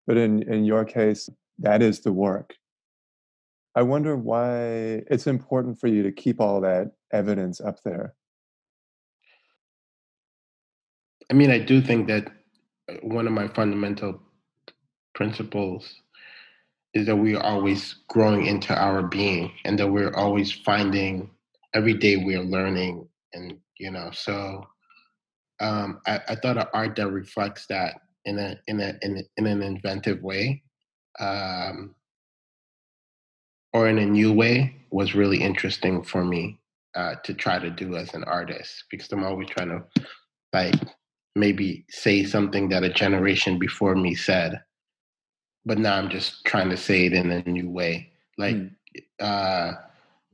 [0.09, 2.57] but in in your case that is the work
[3.77, 8.15] I wonder why it's important for you to keep all that evidence up there.
[11.31, 12.33] I mean, I do think that
[13.03, 14.21] one of my fundamental
[15.15, 15.95] principles
[16.95, 21.31] is that we are always growing into our being and that we're always finding
[21.75, 24.65] every day we are learning and you know so
[25.61, 29.47] um, I, I, thought of art that reflects that in a in a in, in
[29.47, 30.63] an inventive way
[31.19, 31.95] um,
[33.73, 36.59] or in a new way was really interesting for me
[36.95, 40.05] uh, to try to do as an artist because I'm always trying to
[40.53, 40.75] like
[41.39, 44.63] maybe say something that a generation before me said,
[45.65, 48.13] but now I'm just trying to say it in a new way.
[48.37, 48.71] Like mm.
[49.21, 49.75] uh,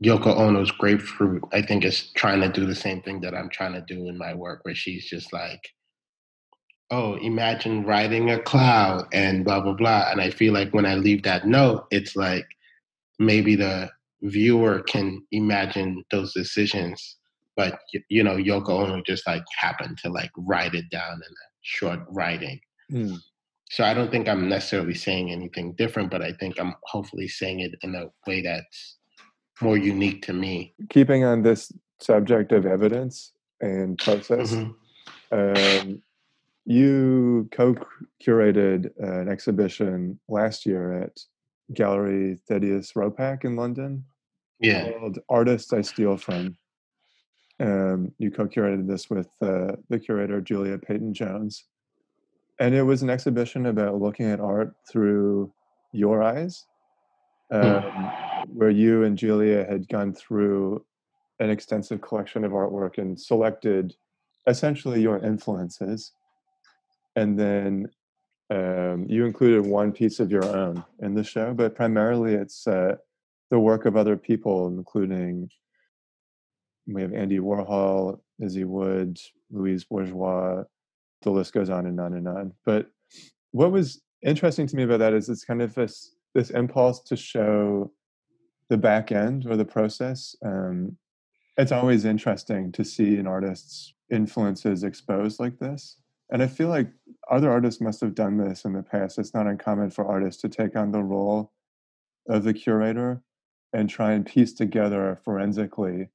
[0.03, 3.73] Yoko Ono's Grapefruit, I think is trying to do the same thing that I'm trying
[3.75, 5.61] to do in my work, where she's just like,
[6.91, 10.11] oh, imagine riding a cloud and blah, blah, blah.
[10.11, 12.47] And I feel like when I leave that note, it's like,
[13.19, 13.91] maybe the
[14.23, 17.17] viewer can imagine those decisions
[17.57, 21.47] but you know yoko ono just like happened to like write it down in a
[21.63, 22.59] short writing
[22.91, 23.17] mm.
[23.71, 27.61] so i don't think i'm necessarily saying anything different but i think i'm hopefully saying
[27.61, 28.99] it in a way that's
[29.61, 35.87] more unique to me keeping on this subject of evidence and process mm-hmm.
[35.87, 36.03] um,
[36.67, 41.19] you co-curated an exhibition last year at
[41.73, 44.05] gallery Thaddaeus Ropac in London.
[44.61, 44.91] Yeah.
[44.93, 46.57] Called Artists I Steal From.
[47.61, 51.65] Um, you co-curated this with uh, the curator Julia Peyton Jones,
[52.59, 55.53] and it was an exhibition about looking at art through
[55.93, 56.67] your eyes,
[57.51, 57.57] hmm.
[57.57, 58.13] um,
[58.49, 60.85] where you and Julia had gone through
[61.39, 63.95] an extensive collection of artwork and selected
[64.47, 66.13] essentially your influences,
[67.17, 67.89] and then
[68.51, 72.97] um, you included one piece of your own in the show, but primarily it's uh,
[73.51, 75.51] the work of other people, including
[76.87, 79.19] we have Andy Warhol, Issy Wood,
[79.51, 80.65] Louise Bourgeois.
[81.23, 82.53] The list goes on and on and on.
[82.67, 82.91] But
[83.53, 87.17] what was interesting to me about that is it's kind of this this impulse to
[87.17, 87.93] show
[88.69, 90.35] the back end or the process.
[90.45, 90.97] Um,
[91.57, 95.97] it's always interesting to see an artist's influences exposed like this
[96.31, 96.89] And I feel like
[97.31, 99.19] other artists must have done this in the past.
[99.19, 101.53] It's not uncommon for artists to take on the role
[102.29, 103.23] of the curator
[103.73, 106.09] and try and piece together forensically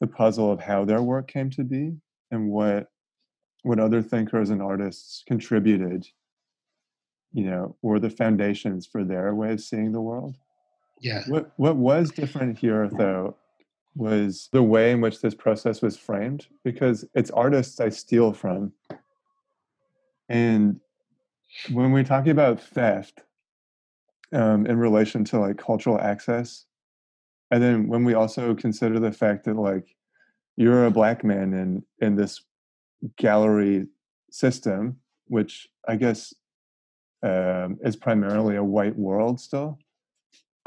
[0.00, 1.96] the puzzle of how their work came to be
[2.30, 2.88] and what
[3.62, 6.06] what other thinkers and artists contributed
[7.32, 10.36] you know were the foundations for their way of seeing the world.
[11.00, 11.22] Yeah.
[11.28, 13.36] What what was different here though
[13.94, 18.72] was the way in which this process was framed because it's artists i steal from.
[20.28, 20.80] And
[21.72, 23.22] when we're talking about theft
[24.32, 26.66] um, in relation to like cultural access
[27.50, 29.94] and then when we also consider the fact that like
[30.56, 32.42] you're a black man in in this
[33.16, 33.86] gallery
[34.30, 34.96] system
[35.26, 36.34] which i guess
[37.22, 39.78] um, is primarily a white world still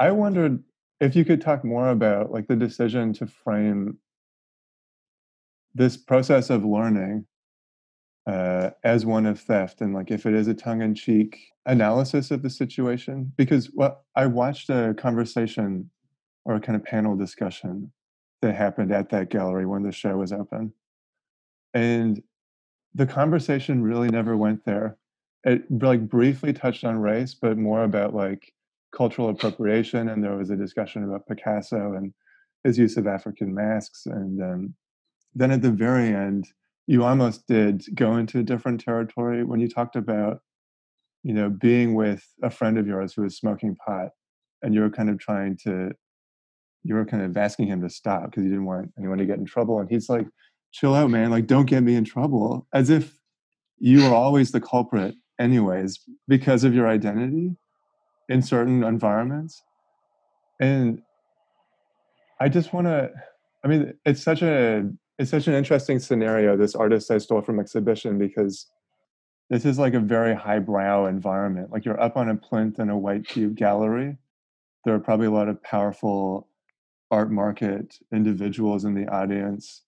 [0.00, 0.62] i wondered
[1.00, 3.98] if you could talk more about like the decision to frame
[5.74, 7.26] this process of learning
[8.26, 12.50] uh, as one of theft and like if it is a tongue-in-cheek analysis of the
[12.50, 13.32] situation.
[13.36, 15.90] Because well i watched a conversation
[16.44, 17.92] or a kind of panel discussion
[18.40, 20.72] that happened at that gallery when the show was open.
[21.74, 22.22] And
[22.94, 24.98] the conversation really never went there.
[25.44, 28.52] It like briefly touched on race, but more about like
[28.94, 30.08] cultural appropriation.
[30.08, 32.12] And there was a discussion about Picasso and
[32.64, 34.06] his use of African masks.
[34.06, 34.74] And um,
[35.34, 36.48] then at the very end,
[36.86, 40.40] you almost did go into a different territory when you talked about,
[41.22, 44.10] you know, being with a friend of yours who was smoking pot,
[44.62, 45.92] and you were kind of trying to
[46.84, 49.38] you were kind of asking him to stop because you didn't want anyone to get
[49.38, 49.78] in trouble.
[49.78, 50.26] And he's like,
[50.72, 51.30] chill out, man.
[51.30, 52.66] Like, don't get me in trouble.
[52.72, 53.18] As if
[53.78, 57.56] you are always the culprit, anyways, because of your identity
[58.28, 59.62] in certain environments.
[60.60, 61.02] And
[62.40, 63.10] I just want to,
[63.64, 67.60] I mean, it's such a, it's such an interesting scenario, this artist I stole from
[67.60, 68.66] exhibition, because
[69.50, 71.70] this is like a very highbrow environment.
[71.70, 74.16] Like you're up on a plinth in a white cube gallery.
[74.84, 76.48] There are probably a lot of powerful
[77.12, 79.82] art market individuals in the audience.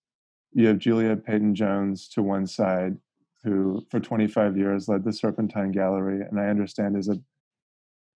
[0.52, 2.98] You have Julia Peyton Jones to one side,
[3.42, 7.18] who for 25 years led the Serpentine Gallery, and I understand is a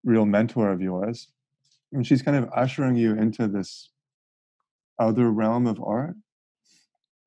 [0.03, 1.30] real mentor of yours.
[1.93, 3.89] And she's kind of ushering you into this
[4.99, 6.16] other realm of art.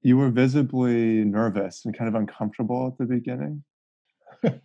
[0.03, 3.65] You were visibly nervous and kind of uncomfortable at the beginning.
[4.43, 4.61] there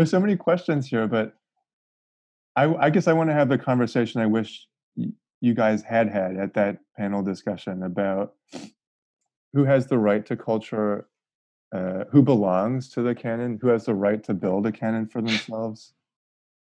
[0.00, 1.32] are so many questions here, but
[2.56, 4.66] I, I guess I want to have the conversation I wish
[5.40, 8.34] you guys had had at that panel discussion about
[9.52, 11.08] who has the right to culture,
[11.74, 15.22] uh, who belongs to the canon, who has the right to build a canon for
[15.22, 15.94] themselves.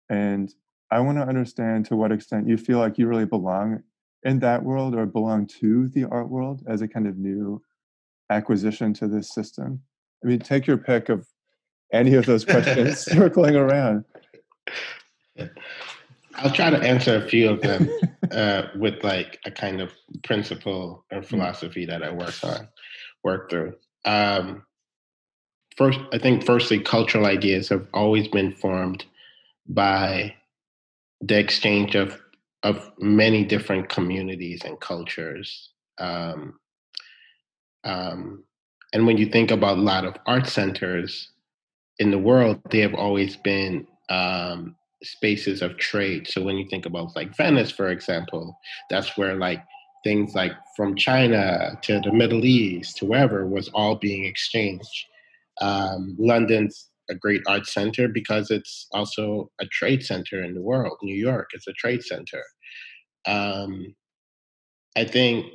[0.09, 0.53] And
[0.91, 3.83] I want to understand to what extent you feel like you really belong
[4.23, 7.61] in that world or belong to the art world as a kind of new
[8.29, 9.81] acquisition to this system.
[10.23, 11.27] I mean, take your pick of
[11.93, 14.05] any of those questions circling around.
[16.37, 17.89] I'll try to answer a few of them
[18.31, 19.91] uh, with like a kind of
[20.23, 21.25] principle or mm.
[21.25, 22.67] philosophy that I work on,
[23.23, 23.75] work through.
[24.05, 24.63] Um,
[25.77, 29.05] first, I think firstly, cultural ideas have always been formed
[29.67, 30.35] by
[31.21, 32.21] the exchange of
[32.63, 35.69] of many different communities and cultures.
[35.99, 36.59] Um,
[37.83, 38.43] um,
[38.91, 41.29] and when you think about a lot of art centers
[41.99, 44.75] in the world, they have always been um,
[45.05, 46.27] spaces of trade.
[46.27, 48.57] So when you think about like Venice, for example,
[48.89, 49.63] that's where like
[50.03, 55.05] things like from China to the Middle East to wherever was all being exchanged.
[55.61, 60.97] Um, London's a great art center because it's also a trade center in the world.
[61.01, 62.43] New York is a trade center.
[63.27, 63.95] Um,
[64.95, 65.45] I think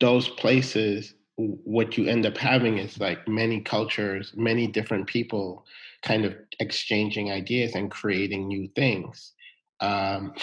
[0.00, 5.64] those places what you end up having is like many cultures, many different people
[6.02, 9.32] kind of exchanging ideas and creating new things.
[9.80, 10.32] Um,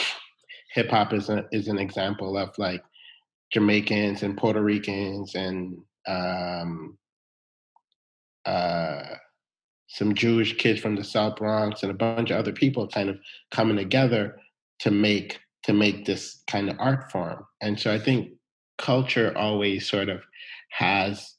[0.74, 2.84] Hip hop is, a, is an example of like
[3.54, 6.98] Jamaicans and Puerto Ricans and um,
[8.46, 9.04] uh,
[9.88, 13.18] some Jewish kids from the South Bronx and a bunch of other people kind of
[13.52, 14.38] coming together
[14.80, 17.46] to make to make this kind of art form.
[17.62, 18.34] And so I think
[18.78, 20.22] culture always sort of
[20.70, 21.36] has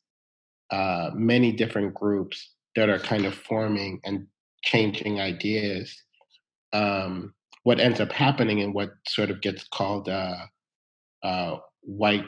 [0.72, 4.26] uh, many different groups that are kind of forming and
[4.62, 5.94] changing ideas.
[6.72, 10.36] Um, what ends up happening and what sort of gets called uh,
[11.22, 12.24] uh, white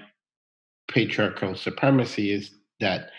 [0.91, 3.11] patriarchal supremacy is that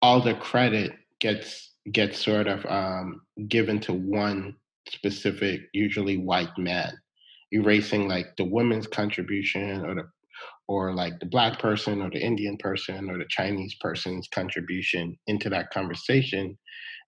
[0.00, 4.56] all the credit gets gets sort of um, given to one
[4.88, 6.92] specific, usually white man,
[7.52, 10.08] erasing like the women's contribution or the
[10.68, 15.50] or like the black person or the Indian person or the Chinese person's contribution into
[15.50, 16.56] that conversation.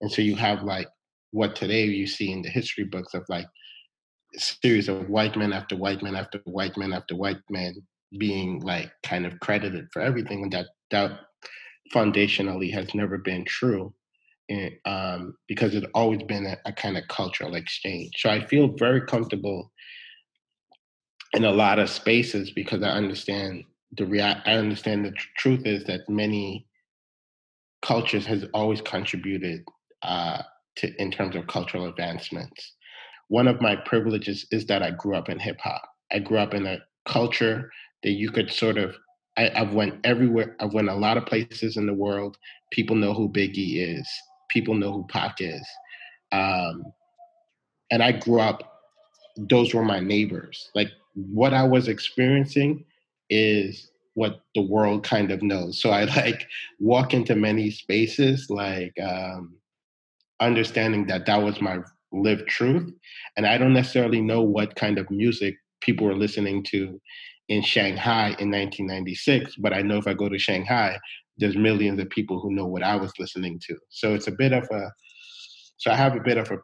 [0.00, 0.88] And so you have like
[1.30, 3.46] what today you see in the history books of like
[4.34, 7.74] a series of white men after white men after white men after white men
[8.18, 11.20] being like kind of credited for everything and that that
[11.94, 13.92] foundationally has never been true
[14.48, 18.68] and, um, because it's always been a, a kind of cultural exchange so i feel
[18.78, 19.72] very comfortable
[21.36, 25.66] in a lot of spaces because I understand the rea- I understand the tr- truth
[25.66, 26.66] is that many
[27.82, 29.64] cultures has always contributed
[30.02, 30.42] uh,
[30.76, 32.72] to in terms of cultural advancements.
[33.28, 35.82] One of my privileges is that I grew up in hip hop.
[36.10, 37.70] I grew up in a culture
[38.02, 38.96] that you could sort of
[39.36, 40.56] I, have went everywhere.
[40.60, 42.38] I've went a lot of places in the world.
[42.72, 44.08] People know who Biggie is.
[44.48, 45.66] People know who Pac is.
[46.32, 46.84] Um,
[47.90, 48.72] and I grew up.
[49.36, 50.70] Those were my neighbors.
[50.74, 52.84] Like what I was experiencing
[53.30, 55.80] is what the world kind of knows.
[55.80, 56.46] So I like
[56.78, 59.56] walk into many spaces, like um,
[60.40, 61.78] understanding that that was my
[62.12, 62.92] lived truth.
[63.36, 67.00] And I don't necessarily know what kind of music people were listening to
[67.48, 70.98] in Shanghai in 1996, but I know if I go to Shanghai,
[71.38, 73.76] there's millions of people who know what I was listening to.
[73.90, 74.90] So it's a bit of a,
[75.76, 76.58] so I have a bit of a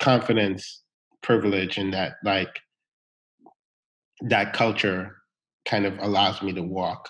[0.00, 0.82] confidence
[1.22, 2.58] privilege in that, like,
[4.22, 5.16] that culture
[5.68, 7.08] kind of allows me to walk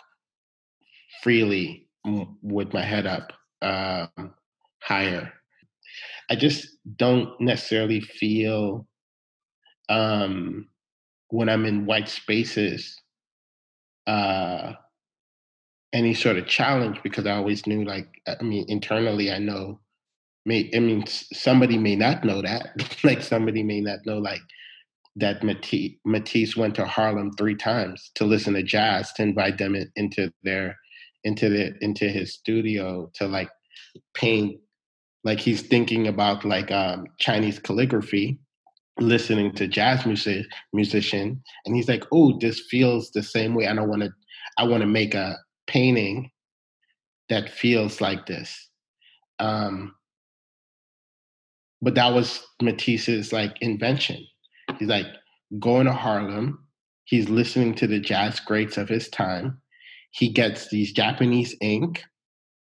[1.22, 1.88] freely
[2.42, 3.32] with my head up
[3.62, 4.34] um,
[4.82, 5.32] higher.
[6.30, 8.86] I just don't necessarily feel
[9.88, 10.68] um,
[11.28, 13.00] when I'm in white spaces
[14.06, 14.72] uh,
[15.92, 19.80] any sort of challenge because I always knew, like, I mean, internally, I know.
[20.44, 22.98] May, I mean, somebody may not know that.
[23.04, 24.42] like, somebody may not know, like,
[25.16, 29.74] that Matisse, Matisse went to Harlem three times to listen to jazz to invite them
[29.74, 30.76] in, into their
[31.24, 33.48] into the into his studio to like
[34.14, 34.60] paint
[35.24, 38.38] like he's thinking about like um, Chinese calligraphy,
[39.00, 43.66] listening to jazz music musician, and he's like, "Oh, this feels the same way.
[43.66, 44.10] I don't want to.
[44.56, 45.36] I want to make a
[45.66, 46.30] painting
[47.28, 48.70] that feels like this."
[49.40, 49.96] Um,
[51.82, 54.24] but that was Matisse's like invention
[54.78, 55.06] He's like
[55.58, 56.66] going to Harlem.
[57.04, 59.60] He's listening to the jazz greats of his time.
[60.10, 62.02] He gets these Japanese ink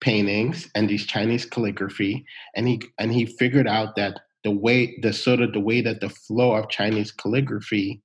[0.01, 5.13] paintings and these Chinese calligraphy, and he and he figured out that the way the
[5.13, 8.03] sort of the way that the flow of Chinese calligraphy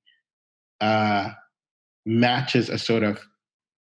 [0.81, 1.29] uh,
[2.05, 3.19] matches a sort of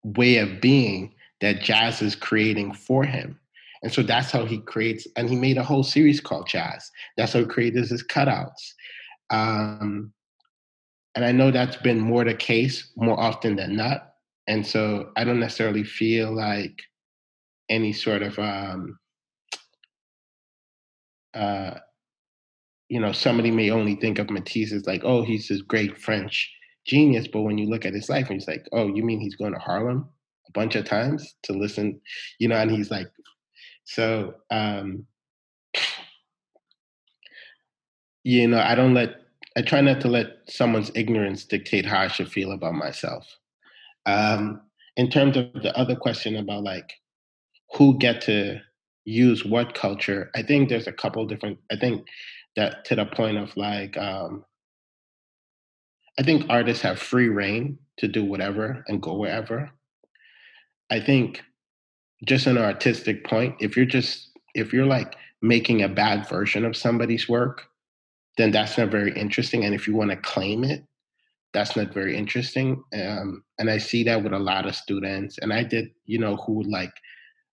[0.03, 3.39] way of being that jazz is creating for him.
[3.83, 6.89] And so that's how he creates, and he made a whole series called Jazz.
[7.17, 8.73] That's how he created his cutouts.
[9.33, 10.13] Um,
[11.15, 14.13] and I know that's been more the case more often than not.
[14.47, 16.81] And so I don't necessarily feel like
[17.69, 18.99] any sort of, um,
[21.33, 21.75] uh,
[22.89, 26.51] you know, somebody may only think of Matisse as like, oh, he's this great French
[26.85, 27.27] genius.
[27.27, 29.53] But when you look at his life and he's like, oh, you mean he's going
[29.53, 30.07] to Harlem
[30.47, 31.99] a bunch of times to listen,
[32.37, 33.07] you know, and he's like,
[33.85, 35.07] so, um,
[38.23, 39.22] you know, I don't let
[39.55, 43.37] I try not to let someone's ignorance dictate how I should feel about myself.
[44.05, 44.61] Um,
[44.97, 46.93] in terms of the other question about like
[47.75, 48.59] who get to
[49.05, 51.59] use what culture, I think there's a couple different.
[51.71, 52.07] I think
[52.55, 54.45] that to the point of like, um,
[56.19, 59.71] I think artists have free reign to do whatever and go wherever.
[60.91, 61.41] I think
[62.25, 66.77] just an artistic point, if you're just if you're like making a bad version of
[66.77, 67.63] somebody's work,
[68.37, 69.65] then that's not very interesting.
[69.65, 70.83] And if you want to claim it,
[71.53, 72.83] that's not very interesting.
[72.99, 75.37] Um, and I see that with a lot of students.
[75.37, 76.93] And I did, you know, who would like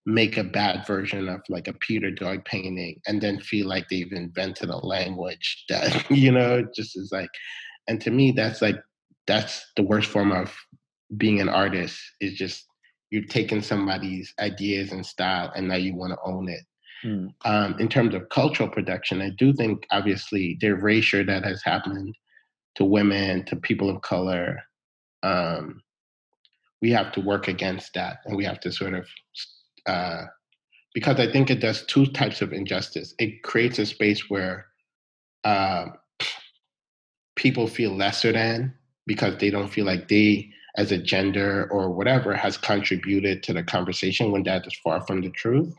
[0.06, 4.12] make a bad version of like a Peter Doig painting and then feel like they've
[4.12, 7.30] invented a language that, you know, just is like,
[7.88, 8.76] and to me, that's like,
[9.26, 10.54] that's the worst form of
[11.16, 12.66] being an artist is just
[13.10, 16.60] you're taking somebody's ideas and style and now you want to own it
[17.04, 17.32] Mm.
[17.44, 22.14] Um, in terms of cultural production, I do think obviously the erasure that has happened
[22.76, 24.62] to women, to people of color,
[25.22, 25.82] um,
[26.82, 29.06] we have to work against that, and we have to sort of
[29.86, 30.24] uh,
[30.94, 33.14] because I think it does two types of injustice.
[33.18, 34.66] It creates a space where
[35.44, 35.86] uh,
[37.36, 38.74] people feel lesser than
[39.06, 43.62] because they don't feel like they, as a gender or whatever, has contributed to the
[43.62, 45.72] conversation when that is far from the truth.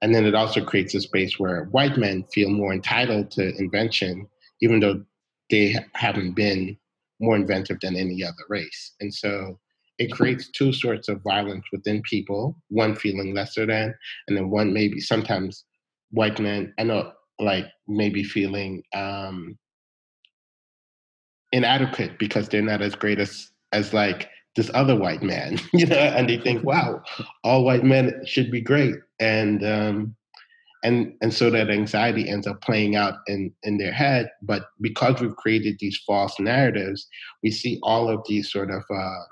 [0.00, 4.28] And then it also creates a space where white men feel more entitled to invention,
[4.60, 5.04] even though
[5.50, 6.76] they haven't been
[7.20, 8.92] more inventive than any other race.
[9.00, 9.58] And so
[9.98, 13.94] it creates two sorts of violence within people one feeling lesser than
[14.26, 15.64] and then one maybe sometimes
[16.10, 19.56] white men i know like maybe feeling um
[21.52, 25.96] inadequate because they're not as great as as like this other white man you know
[25.96, 27.02] and they think wow
[27.44, 28.94] all white men should be great.
[29.20, 30.16] And um
[30.84, 34.30] and and so that anxiety ends up playing out in in their head.
[34.42, 37.06] But because we've created these false narratives
[37.42, 39.24] we see all of these sort of uh,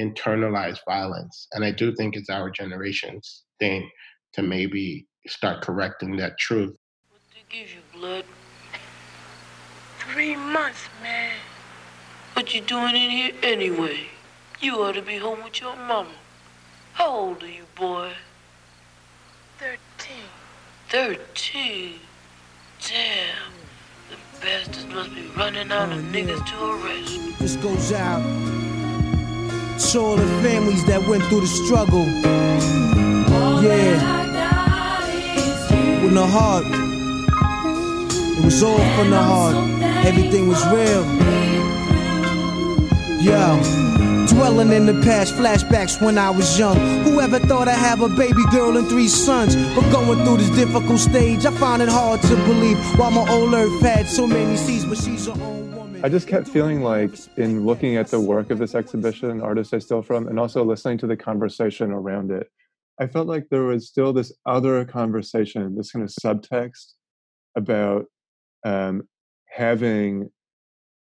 [0.00, 1.48] internalized violence.
[1.52, 3.88] And i do think it's our generation's thing
[4.32, 6.74] to maybe start correcting that truth.
[7.10, 8.24] What they give you blood?
[9.98, 11.32] Three months man.
[12.32, 14.08] What you doing in here anyway
[14.62, 16.16] you ought to be home with your mama
[16.94, 18.12] how old are you boy
[19.58, 20.28] thirteen
[20.92, 21.94] 13.
[22.86, 23.52] Damn.
[24.10, 27.38] The bastards must be running out of niggas to arrest.
[27.38, 28.20] This goes out
[29.80, 32.04] to all the families that went through the struggle.
[33.64, 33.94] Yeah.
[36.02, 36.66] With the heart.
[38.36, 39.56] It was all from the heart.
[40.04, 41.06] Everything was real.
[43.22, 44.11] Yo.
[44.34, 46.76] Dwelling in the past, flashbacks when I was young.
[47.04, 49.54] Whoever thought I'd have a baby girl and three sons?
[49.74, 52.78] But going through this difficult stage, I found it hard to believe.
[52.98, 56.04] While my old earth had so many seas, but she's her own woman.
[56.04, 59.78] I just kept feeling like, in looking at the work of this exhibition, artists I
[59.78, 62.48] steal from, and also listening to the conversation around it,
[62.98, 66.94] I felt like there was still this other conversation, this kind of subtext
[67.56, 68.06] about
[68.64, 69.02] um,
[69.48, 70.30] having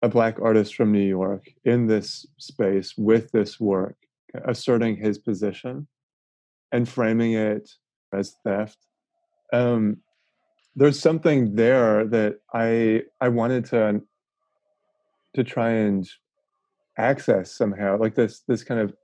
[0.05, 3.96] a black artist from New York in this space with this work,
[4.44, 5.86] asserting his position
[6.72, 7.70] and framing it
[8.12, 8.76] as theft.
[9.55, 9.96] Um,
[10.76, 14.02] there's something there that I I wanted to
[15.36, 16.07] to try and
[16.98, 18.94] access somehow, like this this kind of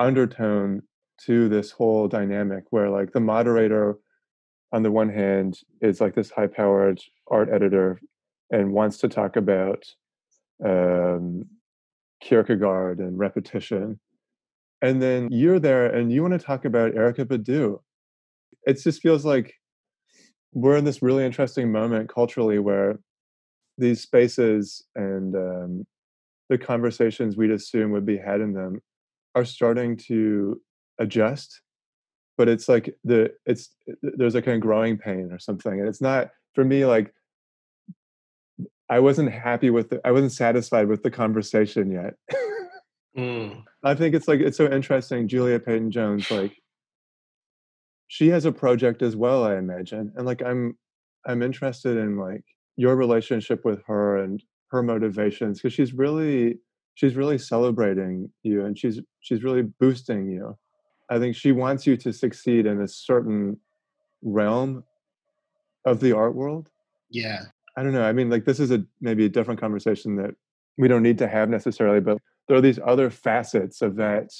[0.00, 0.82] undertone
[1.26, 3.98] to this whole dynamic where like the moderator
[4.72, 8.00] on the one hand is like this high powered art editor
[8.50, 9.84] and wants to talk about
[10.64, 11.44] um,
[12.20, 13.98] Kierkegaard and repetition.
[14.82, 17.80] And then you're there and you want to talk about Erykah Badu.
[18.66, 19.54] It just feels like
[20.52, 22.98] we're in this really interesting moment culturally where
[23.78, 25.86] these spaces and um,
[26.48, 28.80] the conversations we'd assume would be had in them
[29.34, 30.60] are starting to
[30.98, 31.60] adjust
[32.36, 33.70] but it's like the it's
[34.02, 37.12] there's a kind of growing pain or something and it's not for me like
[38.94, 40.00] I wasn't happy with it.
[40.04, 42.14] I wasn't satisfied with the conversation yet.
[43.18, 43.60] mm.
[43.82, 45.26] I think it's like it's so interesting.
[45.26, 46.62] Julia Peyton Jones, like
[48.06, 50.12] she has a project as well, I imagine.
[50.14, 50.78] And like I'm
[51.26, 52.44] I'm interested in like
[52.76, 54.40] your relationship with her and
[54.70, 56.60] her motivations because she's really
[56.94, 60.56] she's really celebrating you and she's she's really boosting you.
[61.10, 63.58] I think she wants you to succeed in a certain
[64.22, 64.84] realm
[65.84, 66.70] of the art world.
[67.10, 67.46] Yeah.
[67.76, 68.04] I don't know.
[68.04, 70.34] I mean, like this is a maybe a different conversation that
[70.78, 72.18] we don't need to have necessarily, but
[72.48, 74.30] there are these other facets of that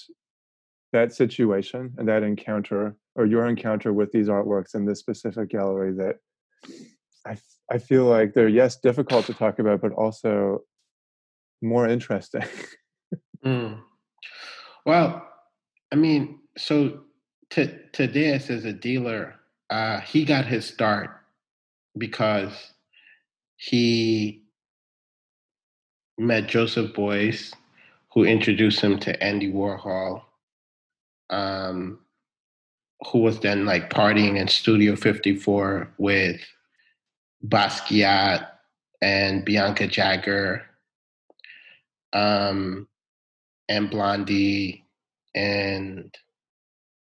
[0.92, 5.92] that situation and that encounter or your encounter with these artworks in this specific gallery
[5.92, 6.16] that
[7.26, 7.36] I
[7.70, 10.60] I feel like they're yes difficult to talk about, but also
[11.62, 12.44] more interesting.
[13.44, 13.80] mm.
[14.84, 15.26] Well,
[15.92, 17.00] I mean, so
[17.50, 19.36] to to this as a dealer,
[19.70, 21.10] uh, he got his start
[21.96, 22.73] because
[23.64, 24.42] he
[26.18, 27.52] met Joseph Beuys,
[28.12, 30.22] who introduced him to Andy Warhol,
[31.30, 31.98] um,
[33.06, 36.40] who was then like partying in Studio 54 with
[37.46, 38.48] Basquiat
[39.00, 40.62] and Bianca Jagger
[42.12, 42.86] um,
[43.68, 44.84] and Blondie
[45.34, 46.14] and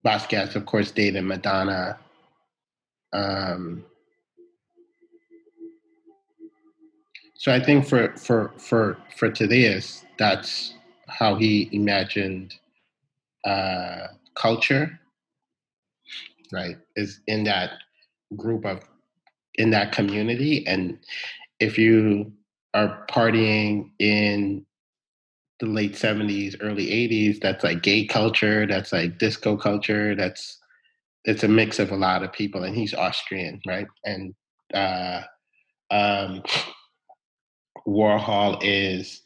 [0.05, 1.99] Basquiat, of course, dated Madonna.
[3.13, 3.85] Um,
[7.39, 10.75] So I think for for for for Thaddaeus, that's
[11.09, 12.55] how he imagined
[13.45, 15.01] uh, culture,
[16.53, 16.77] right?
[16.97, 17.71] Is in that
[18.37, 18.81] group of
[19.57, 20.99] in that community, and
[21.61, 22.33] if you
[22.75, 24.67] are partying in
[25.61, 30.59] the late 70s early 80s that's like gay culture that's like disco culture that's
[31.25, 34.35] it's a mix of a lot of people and he's austrian right and
[34.75, 35.23] uh
[35.91, 36.43] um
[37.89, 39.23] Warhol is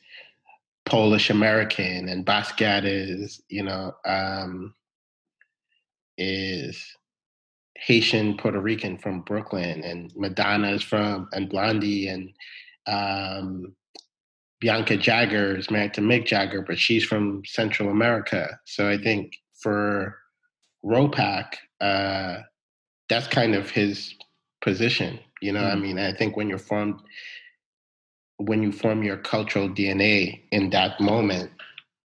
[0.86, 4.74] Polish American and Basquiat is, you know, um,
[6.16, 6.96] is
[7.76, 12.32] Haitian Puerto Rican from Brooklyn and Madonna is from and Blondie and
[12.86, 13.74] um,
[14.60, 18.60] Bianca Jagger is married to Mick Jagger, but she's from Central America.
[18.64, 20.16] So I think for
[20.84, 22.38] ROPAC, uh,
[23.08, 24.14] that's kind of his
[24.62, 25.18] position.
[25.40, 25.76] You know, mm-hmm.
[25.76, 27.00] I mean, I think when you're formed,
[28.46, 31.50] when you form your cultural DNA in that moment,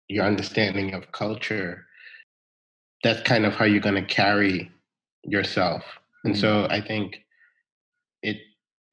[0.07, 1.85] your understanding of culture,
[3.03, 4.71] that's kind of how you're going to carry
[5.23, 5.83] yourself.
[6.23, 7.23] And so I think
[8.23, 8.37] it,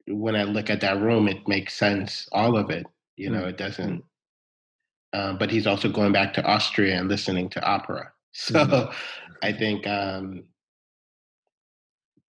[0.07, 2.85] when I look at that room, it makes sense, all of it.
[3.17, 3.49] You know, mm-hmm.
[3.49, 4.03] it doesn't.
[5.13, 8.11] Um, but he's also going back to Austria and listening to opera.
[8.35, 8.91] So mm-hmm.
[9.43, 10.45] I think um,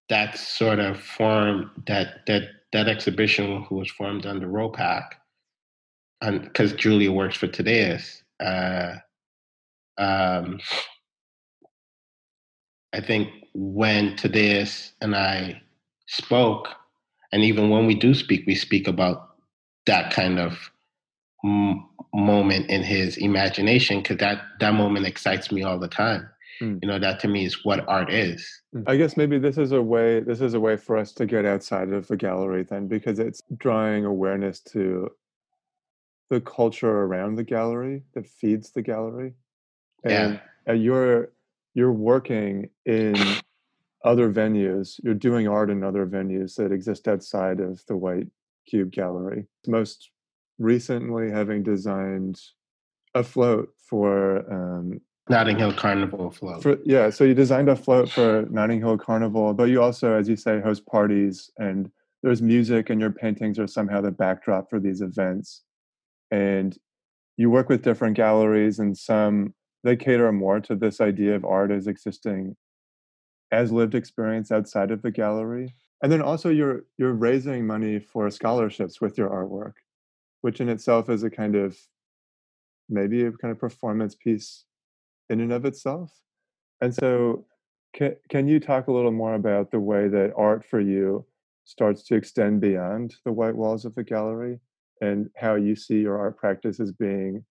[0.09, 2.43] that sort of form that that
[2.75, 5.05] that exhibition who was formed under ROPAC,
[6.21, 8.95] and because Julia works for Thaddaeus, uh,
[9.97, 10.59] um,
[12.93, 15.61] I think when Thaddaeus and I
[16.07, 16.67] spoke,
[17.31, 19.35] and even when we do speak, we speak about
[19.85, 20.71] that kind of
[21.45, 26.29] m- moment in his imagination because that that moment excites me all the time.
[26.61, 26.79] Mm.
[26.81, 28.47] You know, that to me is what art is.
[28.73, 28.83] Hmm.
[28.87, 31.45] I guess maybe this is a way this is a way for us to get
[31.45, 35.09] outside of the gallery then because it's drawing awareness to
[36.29, 39.33] the culture around the gallery that feeds the gallery.
[40.03, 40.73] And yeah.
[40.73, 41.31] you're
[41.73, 43.15] you're working in
[44.03, 48.27] other venues, you're doing art in other venues that exist outside of the White
[48.69, 49.47] Cube Gallery.
[49.67, 50.11] Most
[50.57, 52.39] recently having designed
[53.13, 56.61] a float for um, Notting Hill Carnival float.
[56.61, 60.29] For, yeah, so you designed a float for Notting Hill Carnival, but you also, as
[60.29, 61.89] you say, host parties and
[62.21, 65.63] there's music and your paintings are somehow the backdrop for these events.
[66.31, 66.77] And
[67.37, 69.53] you work with different galleries and some
[69.83, 72.55] they cater more to this idea of art as existing
[73.51, 75.75] as lived experience outside of the gallery.
[76.01, 79.73] And then also you're you're raising money for scholarships with your artwork,
[80.41, 81.77] which in itself is a kind of
[82.89, 84.65] maybe a kind of performance piece
[85.29, 86.11] in and of itself.
[86.81, 87.45] And so,
[87.93, 91.25] can, can you talk a little more about the way that art for you
[91.63, 94.59] starts to extend beyond the white walls of the gallery
[95.01, 97.43] and how you see your art practice as being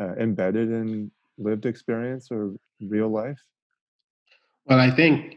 [0.00, 3.40] uh, embedded in lived experience or real life?
[4.66, 5.36] Well, I think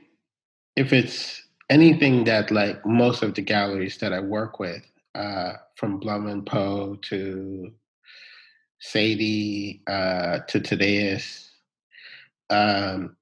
[0.75, 4.83] if it's anything that, like most of the galleries that I work with,
[5.15, 7.71] uh, from Blum and Poe to
[8.79, 11.52] Sadie uh, to Thaddaeus
[12.53, 13.15] um,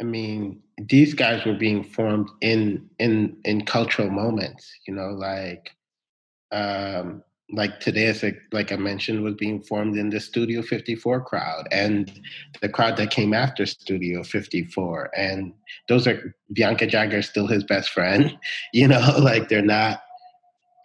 [0.00, 4.70] I mean, these guys were being formed in in in cultural moments.
[4.86, 5.74] You know, like
[6.52, 11.66] um, like Thaddaeus, as like I mentioned, was being formed in the Studio 54 crowd
[11.72, 12.20] and
[12.60, 15.10] the crowd that came after Studio 54.
[15.16, 15.52] And
[15.88, 18.38] those are Bianca Jagger still his best friend.
[18.72, 20.02] You know, like they're not.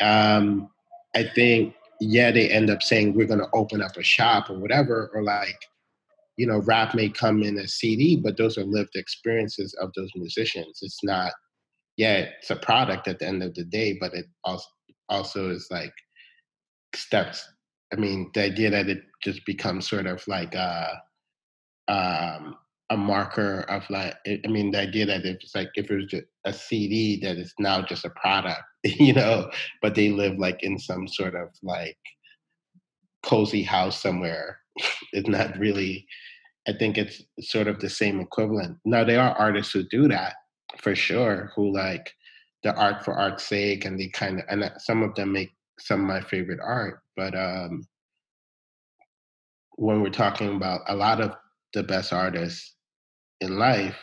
[0.01, 0.69] Um,
[1.15, 4.57] I think yeah, they end up saying we're going to open up a shop or
[4.57, 5.67] whatever, or like
[6.37, 10.09] you know, rap may come in a CD, but those are lived experiences of those
[10.15, 10.79] musicians.
[10.81, 11.31] It's not,
[11.97, 14.65] yeah, it's a product at the end of the day, but it also
[15.09, 15.93] also is like
[16.95, 17.45] steps.
[17.91, 21.01] I mean, the idea that it just becomes sort of like a
[21.87, 22.55] um,
[22.89, 26.53] a marker of like, I mean, the idea that it's like if it was a
[26.53, 31.07] CD that is now just a product, you know, but they live like in some
[31.07, 31.97] sort of like
[33.23, 34.57] cozy house somewhere
[35.13, 36.05] it's not really
[36.67, 38.77] I think it's sort of the same equivalent.
[38.85, 40.35] Now there are artists who do that
[40.79, 42.13] for sure, who like
[42.63, 46.01] the art for art's sake, and they kind of and some of them make some
[46.01, 47.01] of my favorite art.
[47.15, 47.85] But um,
[49.75, 51.35] when we're talking about a lot of
[51.73, 52.75] the best artists
[53.41, 53.99] in life,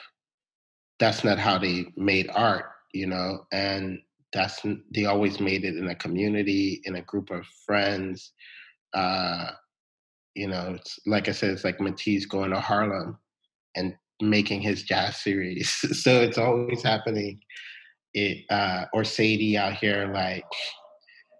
[0.98, 3.98] that's not how they made art, you know, and
[4.32, 4.60] that's
[4.94, 8.32] they always made it in a community, in a group of friends.
[8.92, 9.50] Uh,
[10.34, 13.18] you know, it's like I said, it's like Matisse going to Harlem
[13.74, 15.70] and making his jazz series.
[16.02, 17.40] so it's always happening.
[18.14, 20.44] It uh, or Sadie out here, like,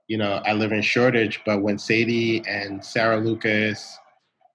[0.08, 3.96] you know, I live in Shoreditch, but when Sadie and Sarah Lucas,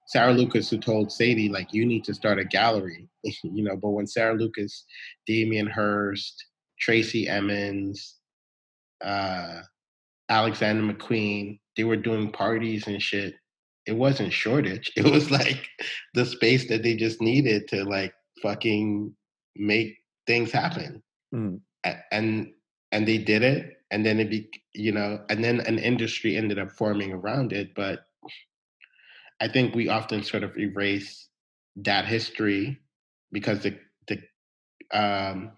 [0.08, 3.90] Sarah Lucas who told Sadie, like, you need to start a gallery, you know, but
[3.90, 4.84] when Sarah Lucas,
[5.26, 6.42] Damien Hirst,
[6.80, 7.98] Tracey Emins,
[9.04, 9.60] uh,
[10.28, 13.34] Alexander McQueen, they were doing parties and shit
[13.86, 14.92] it wasn't Shoreditch.
[14.96, 15.68] It was like
[16.14, 18.12] the space that they just needed to like
[18.42, 19.14] fucking
[19.54, 21.02] make things happen.
[21.34, 21.60] Mm.
[22.10, 22.52] And
[22.92, 23.72] and they did it.
[23.90, 27.74] And then it be you know, and then an industry ended up forming around it.
[27.74, 28.06] But
[29.40, 31.28] I think we often sort of erase
[31.76, 32.78] that history
[33.32, 33.78] because the
[34.08, 34.20] the
[34.92, 35.52] um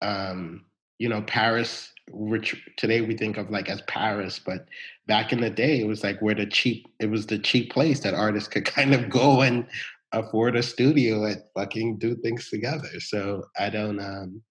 [0.00, 0.64] um
[0.98, 4.66] you know, Paris, which today we think of like as Paris, but
[5.06, 8.00] back in the day, it was like where the cheap, it was the cheap place
[8.00, 9.66] that artists could kind of go and
[10.12, 13.00] afford a studio and fucking do things together.
[13.00, 14.42] So I don't, um,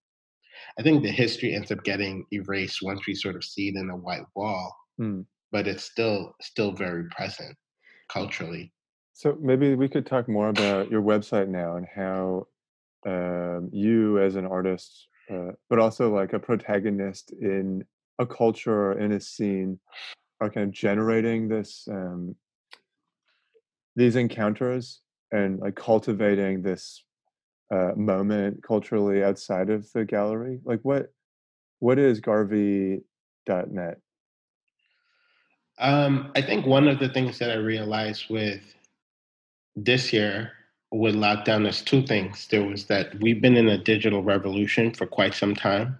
[0.77, 3.89] I think the history ends up getting erased once we sort of see it in
[3.89, 5.25] a white wall, Mm.
[5.51, 7.55] but it's still still very present
[8.09, 8.71] culturally.
[9.13, 12.47] So maybe we could talk more about your website now and how
[13.05, 17.83] um, you, as an artist, uh, but also like a protagonist in
[18.19, 19.79] a culture or in a scene,
[20.41, 22.35] are kind of generating this um,
[23.95, 25.01] these encounters
[25.31, 27.03] and like cultivating this
[27.71, 30.59] uh, moment culturally outside of the gallery.
[30.63, 31.11] Like what
[31.79, 33.97] what is Garvey.net?
[35.79, 38.61] Um, I think one of the things that I realized with
[39.75, 40.51] this year
[40.93, 42.47] with lockdown is two things.
[42.49, 45.97] There was that we've been in a digital revolution for quite some time.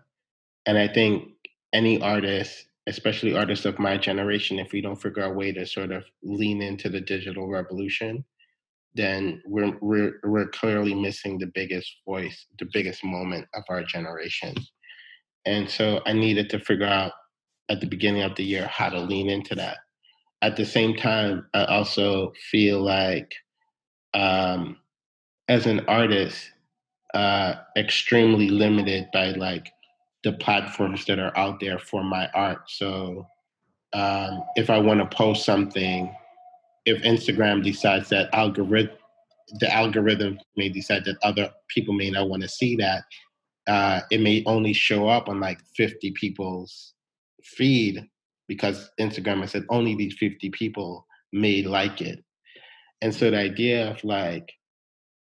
[0.68, 1.30] And I think
[1.74, 5.66] any artist, especially artists of my generation, if we don't figure out a way to
[5.66, 8.24] sort of lean into the digital revolution,
[8.94, 14.54] then we're we're we're clearly missing the biggest voice, the biggest moment of our generation.
[15.46, 17.14] And so I needed to figure out
[17.68, 19.78] at the beginning of the year how to lean into that.
[20.44, 23.34] At the same time, I also feel like
[24.14, 24.78] um,
[25.48, 26.52] as an artist,
[27.14, 29.72] uh, extremely limited by like
[30.24, 32.70] the platforms that are out there for my art.
[32.70, 33.28] So
[33.94, 36.14] um, if I want to post something,
[36.86, 38.96] if Instagram decides that algorithm,
[39.60, 43.04] the algorithm may decide that other people may not want to see that,
[43.68, 46.94] uh, it may only show up on like 50 people's
[47.44, 48.06] feed
[48.48, 52.24] because Instagram has said only these 50 people may like it.
[53.02, 54.54] And so the idea of like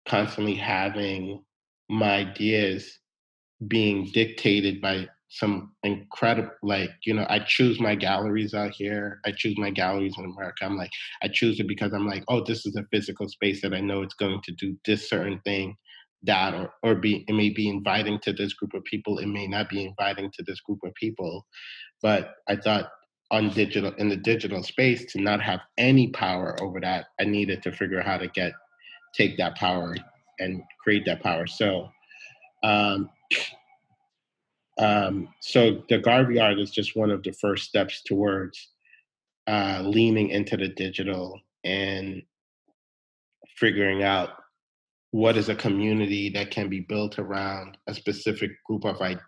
[0.08, 1.44] constantly having
[1.90, 3.00] my ideas
[3.68, 9.32] being dictated by some incredible like you know i choose my galleries out here i
[9.32, 10.92] choose my galleries in america i'm like
[11.24, 14.04] i choose it because i'm like oh this is a physical space that i know
[14.04, 15.76] it's going to do this certain thing
[16.22, 19.48] that or, or be it may be inviting to this group of people it may
[19.48, 21.46] not be inviting to this group of people
[22.04, 22.90] but i thought
[23.32, 27.64] on digital in the digital space to not have any power over that i needed
[27.64, 28.54] to figure out how to get
[29.16, 29.96] take that power
[30.40, 31.48] and create that power.
[31.48, 31.90] So
[32.64, 33.10] um,
[34.80, 38.70] um, so the Garvey art is just one of the first steps towards
[39.48, 42.24] uh, leaning into the digital and
[43.58, 44.30] figuring out
[45.12, 49.20] what is a community that can be built around a specific group of I-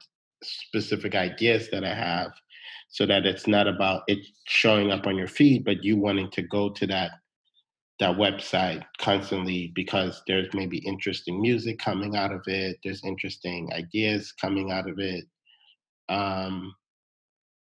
[0.44, 2.32] specific ideas that I have,
[2.90, 6.42] so that it's not about it showing up on your feed, but you wanting to
[6.42, 7.12] go to that
[8.00, 14.34] that website constantly because there's maybe interesting music coming out of it, there's interesting ideas
[14.34, 15.26] coming out of it,
[16.10, 16.74] um,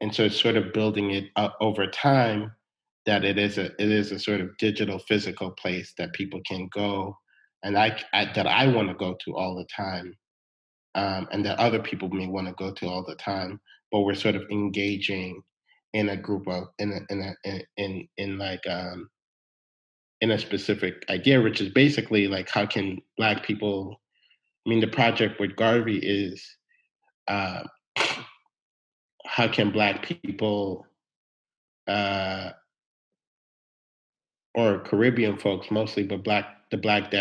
[0.01, 2.53] and so it's sort of building it up over time
[3.07, 6.69] that it is a it is a sort of digital physical place that people can
[6.73, 7.17] go
[7.63, 10.15] and I, I that I want to go to all the time
[10.95, 13.61] um, and that other people may want to go to all the time
[13.93, 15.41] but we're sort of engaging
[15.93, 19.09] in a group of in a, in a, in in, in like um,
[20.25, 24.01] in a specific idea which is basically like how can black people
[24.65, 26.57] I mean the project with Garvey is
[27.29, 27.65] uh,
[29.27, 30.87] how can black people
[31.87, 32.51] uh,
[34.55, 37.13] or Caribbean folks mostly, but black the black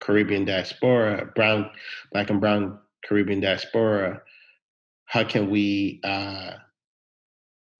[0.00, 1.70] Caribbean diaspora, brown
[2.12, 4.20] black and brown Caribbean diaspora,
[5.04, 6.54] how can we uh,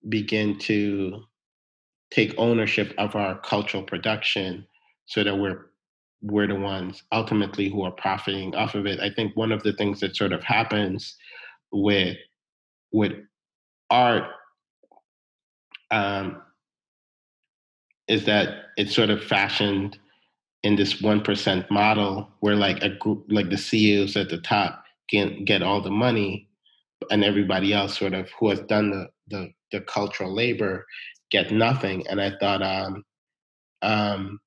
[0.09, 1.25] begin to
[2.11, 4.67] take ownership of our cultural production
[5.07, 5.67] so that we're
[6.23, 9.01] we're the ones ultimately who are profiting off of it.
[9.01, 11.17] I think one of the things that sort of happens
[11.73, 12.17] with
[12.93, 13.13] with
[13.91, 14.25] art
[15.91, 16.43] um,
[18.09, 19.99] is that it's sort of fashioned
[20.63, 24.85] in this one percent model where like a group like the CEOs at the top
[25.11, 26.49] can get all the money
[27.11, 30.87] and everybody else sort of who has done the the, the cultural labor
[31.31, 32.07] get nothing.
[32.09, 33.05] And I thought um,
[33.83, 34.41] um,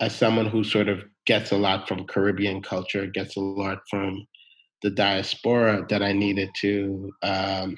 [0.00, 4.26] as someone who sort of gets a lot from Caribbean culture, gets a lot from
[4.82, 7.76] the diaspora, that I needed to um,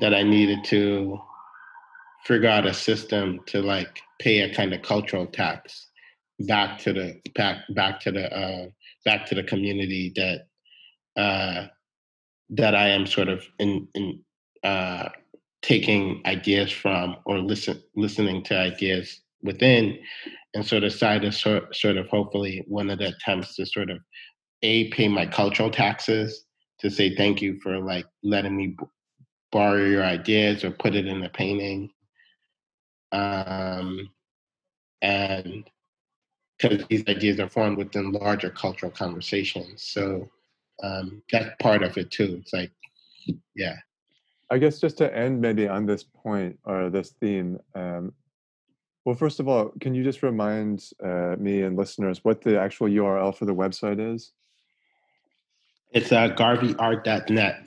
[0.00, 1.18] that I needed to
[2.26, 5.90] figure out a system to like pay a kind of cultural tax
[6.40, 8.66] back to the back back to the uh,
[9.04, 11.66] back to the community that uh,
[12.50, 14.20] that I am sort of in in
[14.62, 15.08] uh,
[15.62, 19.98] taking ideas from or listen listening to ideas within,
[20.54, 23.90] and sort of side is sort sort of hopefully one of the attempts to sort
[23.90, 23.98] of
[24.62, 26.44] a pay my cultural taxes
[26.80, 28.84] to say thank you for like letting me b-
[29.52, 31.90] borrow your ideas or put it in a painting.
[33.12, 34.08] Um,
[35.00, 35.68] and
[36.58, 39.82] because these ideas are formed within larger cultural conversations.
[39.82, 40.28] So
[40.82, 42.40] um, that's part of it too.
[42.40, 42.70] It's like,
[43.54, 43.76] yeah.
[44.50, 48.12] I guess just to end maybe on this point or this theme, um,
[49.04, 52.88] well, first of all, can you just remind uh, me and listeners what the actual
[52.88, 54.32] URL for the website is?
[55.92, 57.62] It's uh, garveyart.net.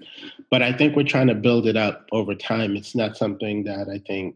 [0.50, 2.76] But I think we're trying to build it up over time.
[2.76, 4.36] It's not something that I think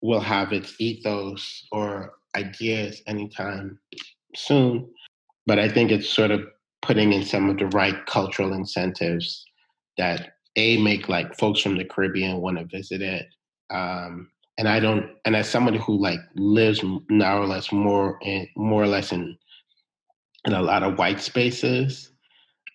[0.00, 3.78] will have its ethos or ideas anytime
[4.36, 4.88] soon.
[5.46, 6.42] But I think it's sort of
[6.88, 9.44] putting in some of the right cultural incentives
[9.98, 13.26] that a make like folks from the Caribbean want to visit it.
[13.68, 18.48] Um, and I don't, and as somebody who like lives more or less more in
[18.56, 19.36] more or less in
[20.46, 22.10] in a lot of white spaces,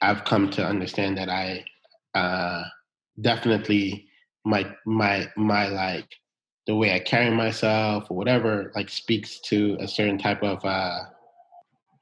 [0.02, 1.66] I've come to understand that I
[2.14, 2.66] uh,
[3.20, 4.06] definitely
[4.46, 6.08] my my my like
[6.68, 11.00] the way I carry myself or whatever like speaks to a certain type of uh,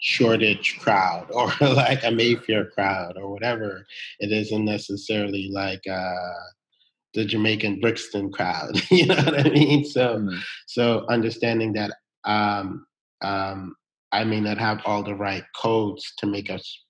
[0.02, 3.86] Shoreditch crowd or like a Mayfair crowd or whatever.
[4.20, 6.34] It isn't necessarily like uh,
[7.14, 8.82] the Jamaican Brixton crowd.
[8.92, 9.86] you know what I mean?
[9.86, 10.38] So mm-hmm.
[10.68, 11.92] so understanding that
[12.26, 12.86] um,
[13.24, 13.76] um,
[14.12, 16.84] I may not have all the right codes to make us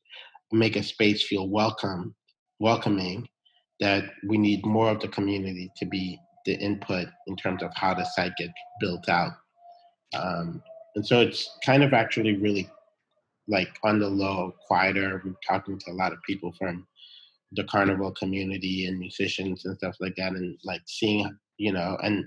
[0.51, 2.16] make a space feel welcome,
[2.59, 3.28] welcoming.
[3.80, 7.95] That we need more of the community to be the input in terms of how
[7.95, 9.32] the site gets built out.
[10.14, 10.62] Um,
[10.95, 12.70] and so it's kind of actually really
[13.52, 15.22] like on the low, quieter.
[15.24, 16.88] We're talking to a lot of people from
[17.52, 22.26] the carnival community and musicians and stuff like that, and like seeing, you know, and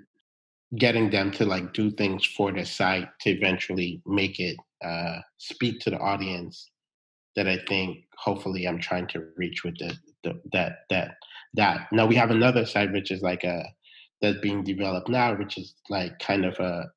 [0.77, 5.81] getting them to like do things for the site to eventually make it uh, speak
[5.81, 6.70] to the audience
[7.37, 11.14] that I think hopefully I'm trying to reach with the, the that that
[11.55, 11.89] that.
[11.91, 13.64] Now we have another site which is like a
[14.20, 16.91] that's being developed now, which is like kind of a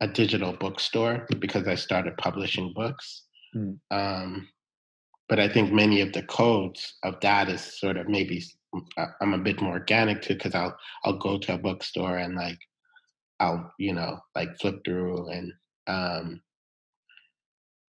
[0.00, 3.24] a digital bookstore because I started publishing books.
[3.54, 3.78] Mm.
[3.90, 4.48] Um,
[5.28, 8.42] but I think many of the codes of that is sort of maybe
[8.96, 12.36] uh, I'm a bit more organic to because I'll I'll go to a bookstore and
[12.36, 12.58] like
[13.40, 15.52] I'll you know like flip through and
[15.86, 16.42] um,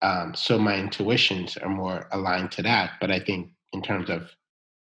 [0.03, 2.93] um, so my intuitions are more aligned to that.
[3.01, 4.31] But I think in terms of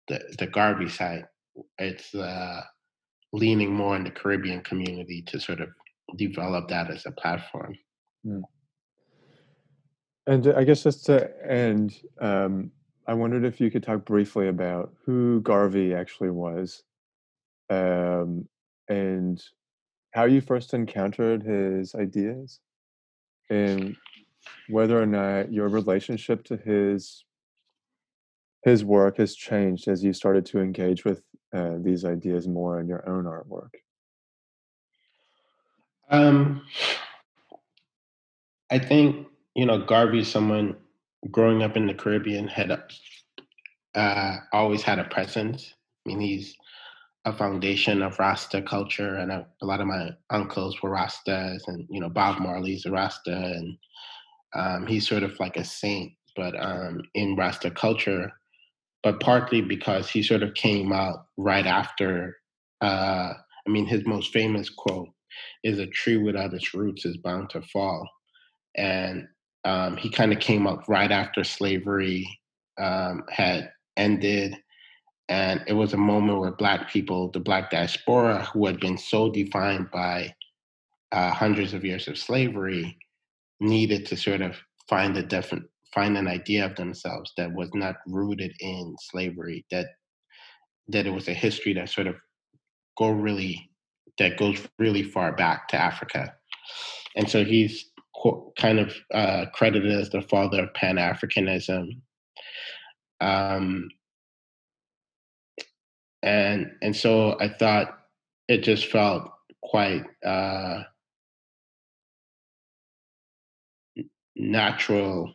[0.09, 1.27] the the Garvey side,
[1.79, 2.61] it's uh,
[3.33, 5.71] leaning more in the Caribbean community to sort of
[6.17, 7.77] develop that as a platform.
[8.27, 8.43] Mm.
[10.27, 12.71] And I guess just to end, um,
[13.07, 16.83] I wondered if you could talk briefly about who Garvey actually was,
[17.71, 18.47] um,
[18.89, 19.43] and
[20.13, 22.61] how you first encountered his ideas,
[23.49, 23.97] and
[24.69, 27.25] whether or not your relationship to his
[28.65, 31.23] his work has changed as you started to engage with
[31.55, 33.71] uh, these ideas more in your own artwork.
[36.11, 36.63] Um,
[38.71, 40.77] I think you know Garvey, someone
[41.31, 42.71] growing up in the Caribbean, had
[43.95, 45.75] uh, always had a presence.
[46.07, 46.55] I mean, he's
[47.25, 51.87] a foundation of Rasta culture, and a, a, lot of my uncles were Rastas, and
[51.91, 53.77] you know Bob Marley's a Rasta, and
[54.55, 58.33] um, he's sort of like a saint, but um, in Rasta culture.
[59.03, 62.39] But partly because he sort of came out right after.
[62.81, 63.35] Uh,
[63.67, 65.09] I mean, his most famous quote
[65.65, 68.09] is a tree without its roots is bound to fall.
[68.77, 69.27] And
[69.65, 72.29] um, he kind of came up right after slavery
[72.79, 74.57] um, had ended.
[75.29, 79.31] And it was a moment where Black people, the Black diaspora, who had been so
[79.31, 80.35] defined by
[81.13, 82.97] uh, hundreds of years of slavery,
[83.61, 84.57] needed to sort of
[84.89, 89.67] find a different, find an idea of themselves that was not rooted in slavery.
[89.71, 89.87] That
[90.89, 92.17] that it was a history that sort of
[92.97, 93.68] go really
[94.19, 96.35] that goes really far back to Africa.
[97.17, 97.91] And so he's
[98.59, 102.01] kind of uh, credited as the father of Pan Africanism.
[103.21, 103.89] Um,
[106.23, 107.99] and and so I thought
[108.49, 109.31] it just felt
[109.63, 110.83] quite uh,
[114.37, 115.35] natural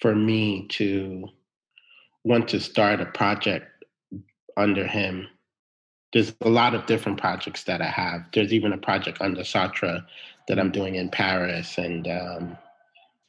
[0.00, 1.28] for me to
[2.24, 3.66] want to start a project
[4.56, 5.26] under him
[6.12, 8.26] there's a lot of different projects that I have.
[8.32, 10.04] There's even a project under Sartre
[10.48, 12.58] that I'm doing in Paris and um,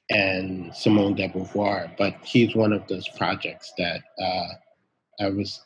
[0.09, 1.95] and Simone de Beauvoir.
[1.97, 5.63] But he's one of those projects that uh, I was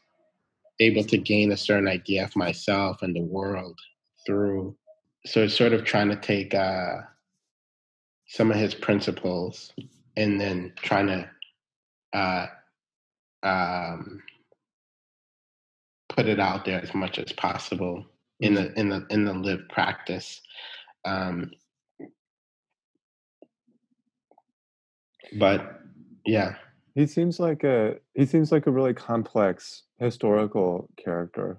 [0.80, 3.80] able to gain a certain idea of myself and the world
[4.26, 4.76] through.
[5.26, 6.98] So it's sort of trying to take uh,
[8.28, 9.74] some of his principles
[10.18, 11.30] and then trying to
[12.14, 12.48] uh,
[13.44, 14.22] um,
[16.16, 18.06] put it out there as much as possible
[18.40, 20.42] in the in the in the live practice.
[21.06, 21.52] Um,
[25.38, 25.82] but
[26.26, 26.56] yeah,
[26.96, 31.58] he seems like a he seems like a really complex historical character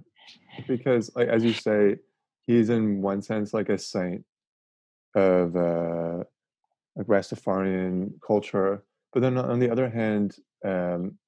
[0.67, 1.97] because, like as you say,
[2.47, 4.25] he's in one sense like a saint
[5.15, 6.25] of uh,
[6.97, 8.83] like Rastafarian culture,
[9.13, 11.19] but then on the other hand, um,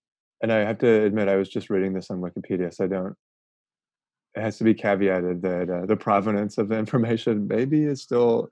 [0.43, 3.17] and I have to admit, I was just reading this on Wikipedia, so I don't.
[4.35, 8.51] It has to be caveated that uh, the provenance of the information maybe is still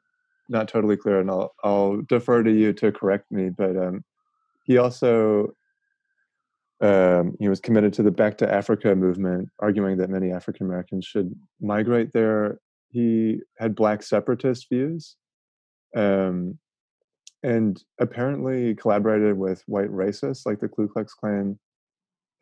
[0.48, 3.50] not totally clear, and I'll I'll defer to you to correct me.
[3.50, 4.04] But um,
[4.64, 5.54] he also
[6.80, 11.06] um, he was committed to the Back to Africa movement, arguing that many African Americans
[11.06, 12.58] should migrate there.
[12.90, 15.16] He had black separatist views,
[15.94, 16.58] um,
[17.42, 21.58] and apparently collaborated with white racists like the Ku Klux Klan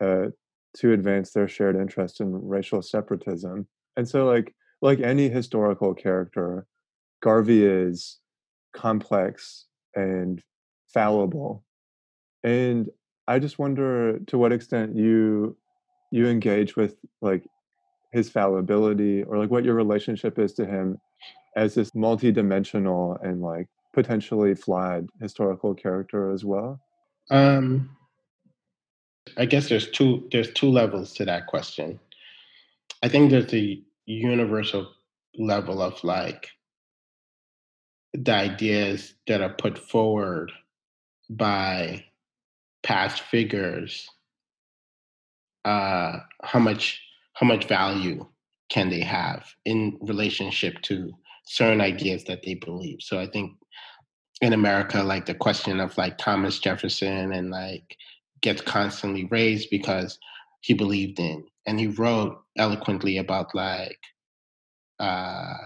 [0.01, 0.27] uh,
[0.77, 3.67] to advance their shared interest in racial separatism.
[3.97, 6.67] And so, like like any historical character,
[7.21, 8.19] Garvey is
[8.73, 9.65] complex
[9.95, 10.41] and
[10.93, 11.63] fallible.
[12.43, 12.89] And
[13.27, 15.57] I just wonder to what extent you
[16.11, 17.43] you engage with like
[18.11, 20.97] his fallibility or like what your relationship is to him
[21.55, 26.79] as this multi-dimensional and like potentially flawed historical character as well?
[27.31, 27.89] Um
[29.37, 31.99] I guess there's two there's two levels to that question.
[33.03, 34.87] I think there's a universal
[35.37, 36.49] level of like
[38.13, 40.51] the ideas that are put forward
[41.29, 42.05] by
[42.83, 44.07] past figures
[45.65, 47.01] uh, how much
[47.33, 48.25] how much value
[48.69, 51.11] can they have in relationship to
[51.45, 53.51] certain ideas that they believe so i think
[54.41, 57.97] in america like the question of like thomas jefferson and like
[58.45, 60.17] gets constantly raised because
[60.61, 63.99] he believed in and he wrote eloquently about like
[64.99, 65.57] uh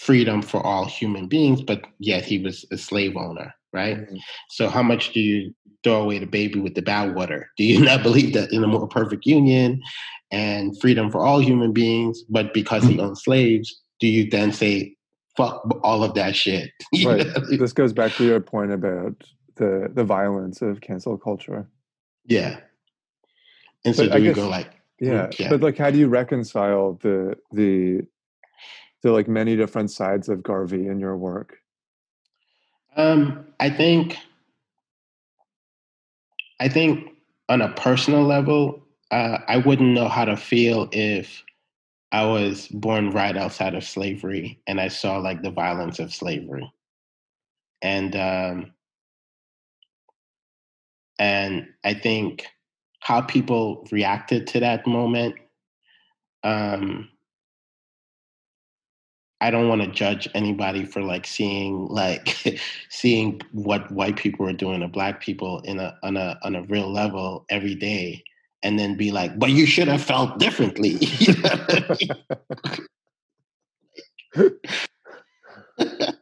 [0.00, 3.98] freedom for all human beings, but yet he was a slave owner, right?
[3.98, 4.16] Mm-hmm.
[4.48, 5.54] So how much do you
[5.84, 7.44] throw away the baby with the bathwater?
[7.58, 9.80] Do you not believe that in a more perfect union
[10.30, 14.94] and freedom for all human beings, but because he owned slaves, do you then say
[15.36, 16.70] fuck all of that shit?
[17.04, 17.26] right.
[17.50, 19.14] this goes back to your point about
[19.60, 21.68] the the violence of cancel culture.
[22.24, 22.60] Yeah.
[23.84, 25.98] And so but do I you guess, go like yeah, yeah, but like how do
[25.98, 28.00] you reconcile the the
[29.02, 31.58] the like many different sides of Garvey in your work?
[32.96, 34.16] Um, I think
[36.58, 37.10] I think
[37.48, 41.44] on a personal level, uh, I wouldn't know how to feel if
[42.12, 46.70] I was born right outside of slavery and I saw like the violence of slavery.
[47.82, 48.72] And um,
[51.20, 52.46] and I think
[52.98, 55.36] how people reacted to that moment
[56.42, 57.08] um,
[59.42, 62.60] I don't want to judge anybody for like seeing like
[62.90, 66.62] seeing what white people are doing to black people in a on a on a
[66.62, 68.24] real level every day
[68.62, 70.98] and then be like, but you should have felt differently.
[74.36, 74.50] like,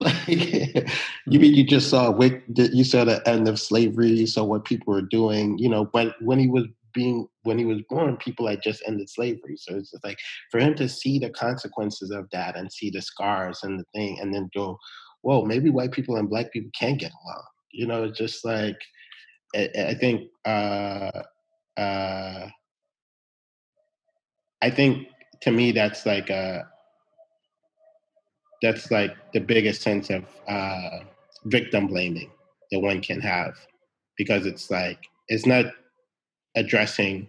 [0.26, 4.92] you mean you just saw you saw the end of slavery, you saw what people
[4.92, 8.62] were doing, you know, when when he was being when he was born, people had
[8.62, 9.56] just ended slavery.
[9.56, 10.18] So it's just like
[10.50, 14.18] for him to see the consequences of that and see the scars and the thing,
[14.20, 14.78] and then go,
[15.22, 18.78] "Whoa, maybe white people and black people can't get along." You know, it's just like
[19.54, 20.28] I, I think.
[20.44, 21.22] Uh,
[21.76, 22.48] uh,
[24.62, 25.08] I think
[25.42, 26.66] to me that's like a
[28.62, 31.00] that's like the biggest sense of uh,
[31.44, 32.30] victim blaming
[32.70, 33.54] that one can have
[34.16, 35.66] because it's like it's not
[36.56, 37.28] addressing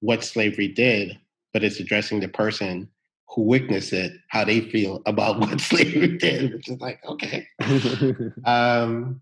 [0.00, 1.18] what slavery did,
[1.52, 2.88] but it's addressing the person
[3.30, 7.46] who witnessed it, how they feel about what slavery did, which is like, okay.
[8.44, 9.20] um,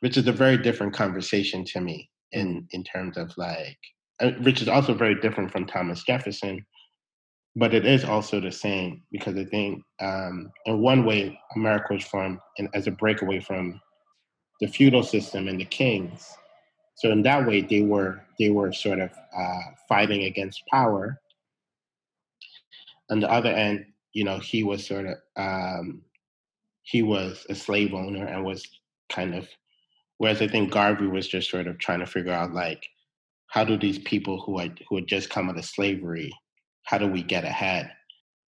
[0.00, 3.78] which is a very different conversation to me in, in terms of like,
[4.20, 6.64] uh, which is also very different from Thomas Jefferson,
[7.58, 12.04] but it is also the same because I think um, in one way America was
[12.04, 13.80] formed and as a breakaway from
[14.60, 16.36] the feudal system and the kings
[16.98, 21.20] so in that way, they were they were sort of uh, fighting against power.
[23.08, 26.02] On the other end, you know, he was sort of um,
[26.82, 28.66] he was a slave owner and was
[29.10, 29.48] kind of
[30.16, 32.84] whereas I think Garvey was just sort of trying to figure out like
[33.46, 36.32] how do these people who had who had just come out of slavery,
[36.88, 37.92] how do we get ahead?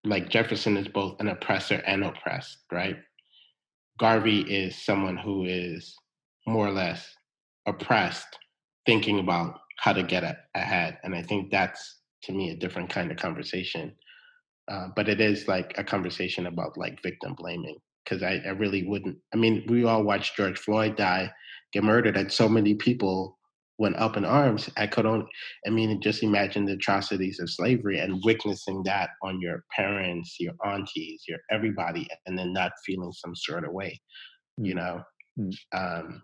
[0.03, 2.97] Like Jefferson is both an oppressor and oppressed, right?
[3.99, 5.95] Garvey is someone who is
[6.45, 7.11] more or less
[7.65, 8.37] oppressed,
[8.85, 10.99] thinking about how to get ahead.
[11.03, 13.95] And I think that's to me a different kind of conversation.
[14.71, 18.87] Uh, but it is like a conversation about like victim blaming because I, I really
[18.87, 19.17] wouldn't.
[19.33, 21.31] I mean, we all watched George Floyd die,
[21.73, 23.38] get murdered, and so many people
[23.79, 24.69] went up in arms.
[24.77, 25.25] I could only,
[25.65, 30.53] I mean, just imagine the atrocities of slavery and witnessing that on your parents, your
[30.65, 33.99] aunties, your everybody, and then not feeling some sort of way,
[34.57, 34.77] you mm.
[34.77, 35.01] know.
[35.39, 35.53] Mm.
[35.73, 36.21] Um,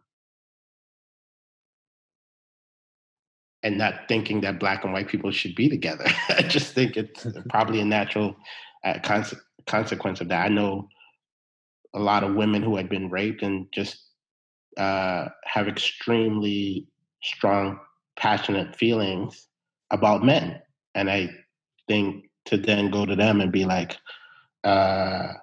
[3.64, 6.06] and not thinking that black and white people should be together.
[6.30, 8.36] I just think it's probably a natural
[8.84, 10.46] uh, conse- consequence of that.
[10.46, 10.90] I know
[11.96, 13.98] a lot of women who had been raped and just
[14.78, 16.88] uh, have extremely
[17.24, 17.80] strong,
[18.18, 19.48] passionate feelings
[19.92, 20.62] about men.
[20.94, 21.30] And I
[21.88, 23.98] think to then go to them and be like,
[24.64, 25.34] uh,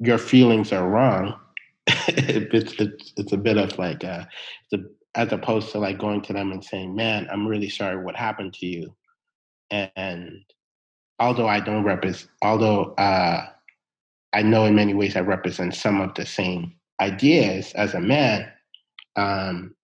[0.00, 1.34] your feelings are wrong.
[1.86, 4.24] it's, it's, it's a bit of like, uh,
[4.70, 4.86] it's a,
[5.18, 8.54] as opposed to like going to them and saying, man, I'm really sorry what happened
[8.54, 8.94] to you.
[9.70, 10.40] And, and
[11.18, 13.46] although I don't represent, although uh,
[14.32, 18.50] I know in many ways I represent some of the same ideas as a man,
[19.16, 19.74] um,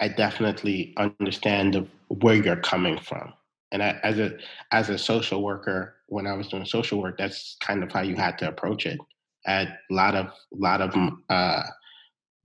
[0.00, 3.32] I definitely understand where you're coming from.
[3.72, 4.38] And I, as a
[4.72, 8.16] as a social worker, when I was doing social work, that's kind of how you
[8.16, 8.98] had to approach it.
[9.46, 10.94] a lot of lot of
[11.28, 11.62] uh,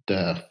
[0.08, 0.44] the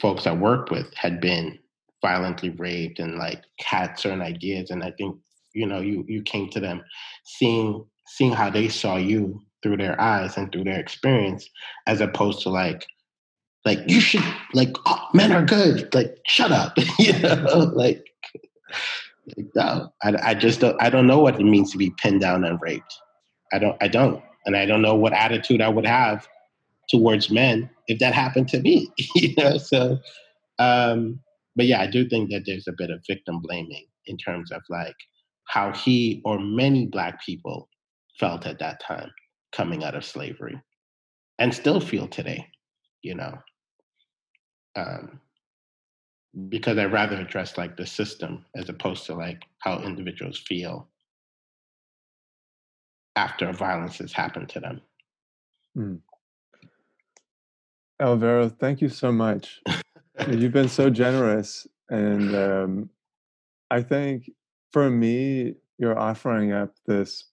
[0.00, 1.58] folks I worked with had been
[2.02, 5.16] violently raped and like had certain ideas, and I think
[5.52, 6.82] you know you you came to them
[7.24, 11.48] seeing seeing how they saw you through their eyes and through their experience,
[11.86, 12.86] as opposed to like
[13.64, 14.24] like you should
[14.54, 15.92] like oh, men are good.
[15.94, 16.76] Like shut up.
[16.98, 18.06] You know like,
[19.36, 19.92] like no.
[20.02, 22.60] I, I just don't i don't know what it means to be pinned down and
[22.60, 22.94] raped.
[23.52, 24.22] I don't i don't.
[24.46, 26.26] And i don't know what attitude i would have
[26.90, 29.98] towards men if that happened to me you know so
[30.58, 31.20] um
[31.54, 34.62] but yeah i do think that there's a bit of victim blaming in terms of
[34.70, 34.96] like
[35.46, 37.68] how he or many black people
[38.18, 39.10] felt at that time
[39.52, 40.60] coming out of slavery
[41.38, 42.46] and still feel today
[43.02, 43.38] you know
[44.76, 45.20] um,
[46.48, 50.88] because I rather address like the system as opposed to like how individuals feel
[53.16, 54.80] after violence has happened to them.
[55.76, 56.00] Mm.
[58.00, 59.60] Alvaro, thank you so much.
[60.28, 62.90] You've been so generous, and um,
[63.70, 64.30] I think
[64.72, 67.24] for me, you're offering up this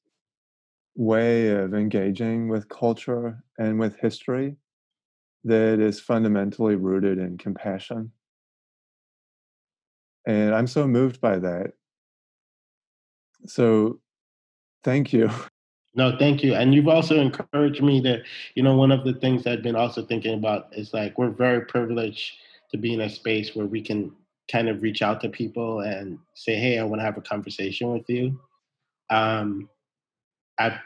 [0.96, 4.56] way of engaging with culture and with history
[5.48, 8.12] that is fundamentally rooted in compassion.
[10.26, 11.74] And I'm so moved by that.
[13.46, 14.00] So
[14.84, 15.30] thank you.
[15.96, 16.54] No, thank you.
[16.54, 18.22] And you've also encouraged me that,
[18.54, 21.62] you know, one of the things I've been also thinking about is like we're very
[21.62, 22.34] privileged
[22.70, 24.12] to be in a space where we can
[24.52, 27.92] kind of reach out to people and say, hey, I want to have a conversation
[27.92, 28.40] with you.
[29.10, 29.70] Um,
[30.60, 30.78] I've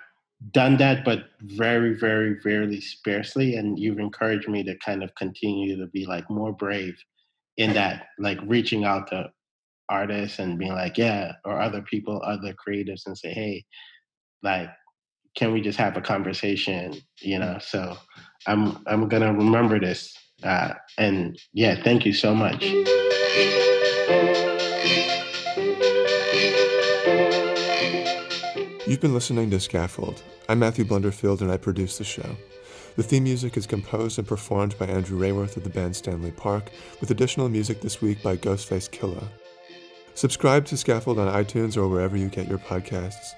[0.49, 3.55] done that, but very, very, very sparsely.
[3.55, 6.95] And you've encouraged me to kind of continue to be like more brave
[7.57, 9.29] in that, like reaching out to
[9.89, 13.63] artists and being like, yeah, or other people, other creatives, and say, hey,
[14.41, 14.69] like,
[15.35, 16.95] can we just have a conversation?
[17.19, 17.57] You know.
[17.59, 17.97] So
[18.47, 20.17] I'm I'm gonna remember this.
[20.43, 22.65] Uh, and yeah, thank you so much.
[28.91, 30.21] You've been listening to Scaffold.
[30.49, 32.35] I'm Matthew Blunderfield and I produce the show.
[32.97, 36.71] The theme music is composed and performed by Andrew Rayworth of the band Stanley Park,
[36.99, 39.29] with additional music this week by Ghostface Killah.
[40.13, 43.31] Subscribe to Scaffold on iTunes or wherever you get your podcasts.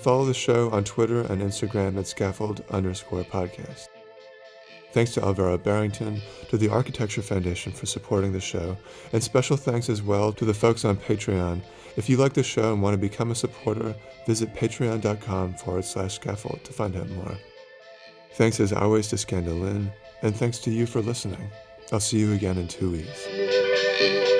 [0.00, 3.88] Follow the show on Twitter and Instagram at scaffold underscore podcast.
[4.92, 6.20] Thanks to Alvaro Barrington,
[6.50, 8.76] to the Architecture Foundation for supporting the show,
[9.14, 11.62] and special thanks as well to the folks on Patreon.
[11.96, 13.94] If you like the show and want to become a supporter,
[14.26, 17.36] visit patreon.com forward slash scaffold to find out more.
[18.34, 19.92] Thanks as always to Scandalin,
[20.22, 21.50] and thanks to you for listening.
[21.92, 24.39] I'll see you again in two weeks.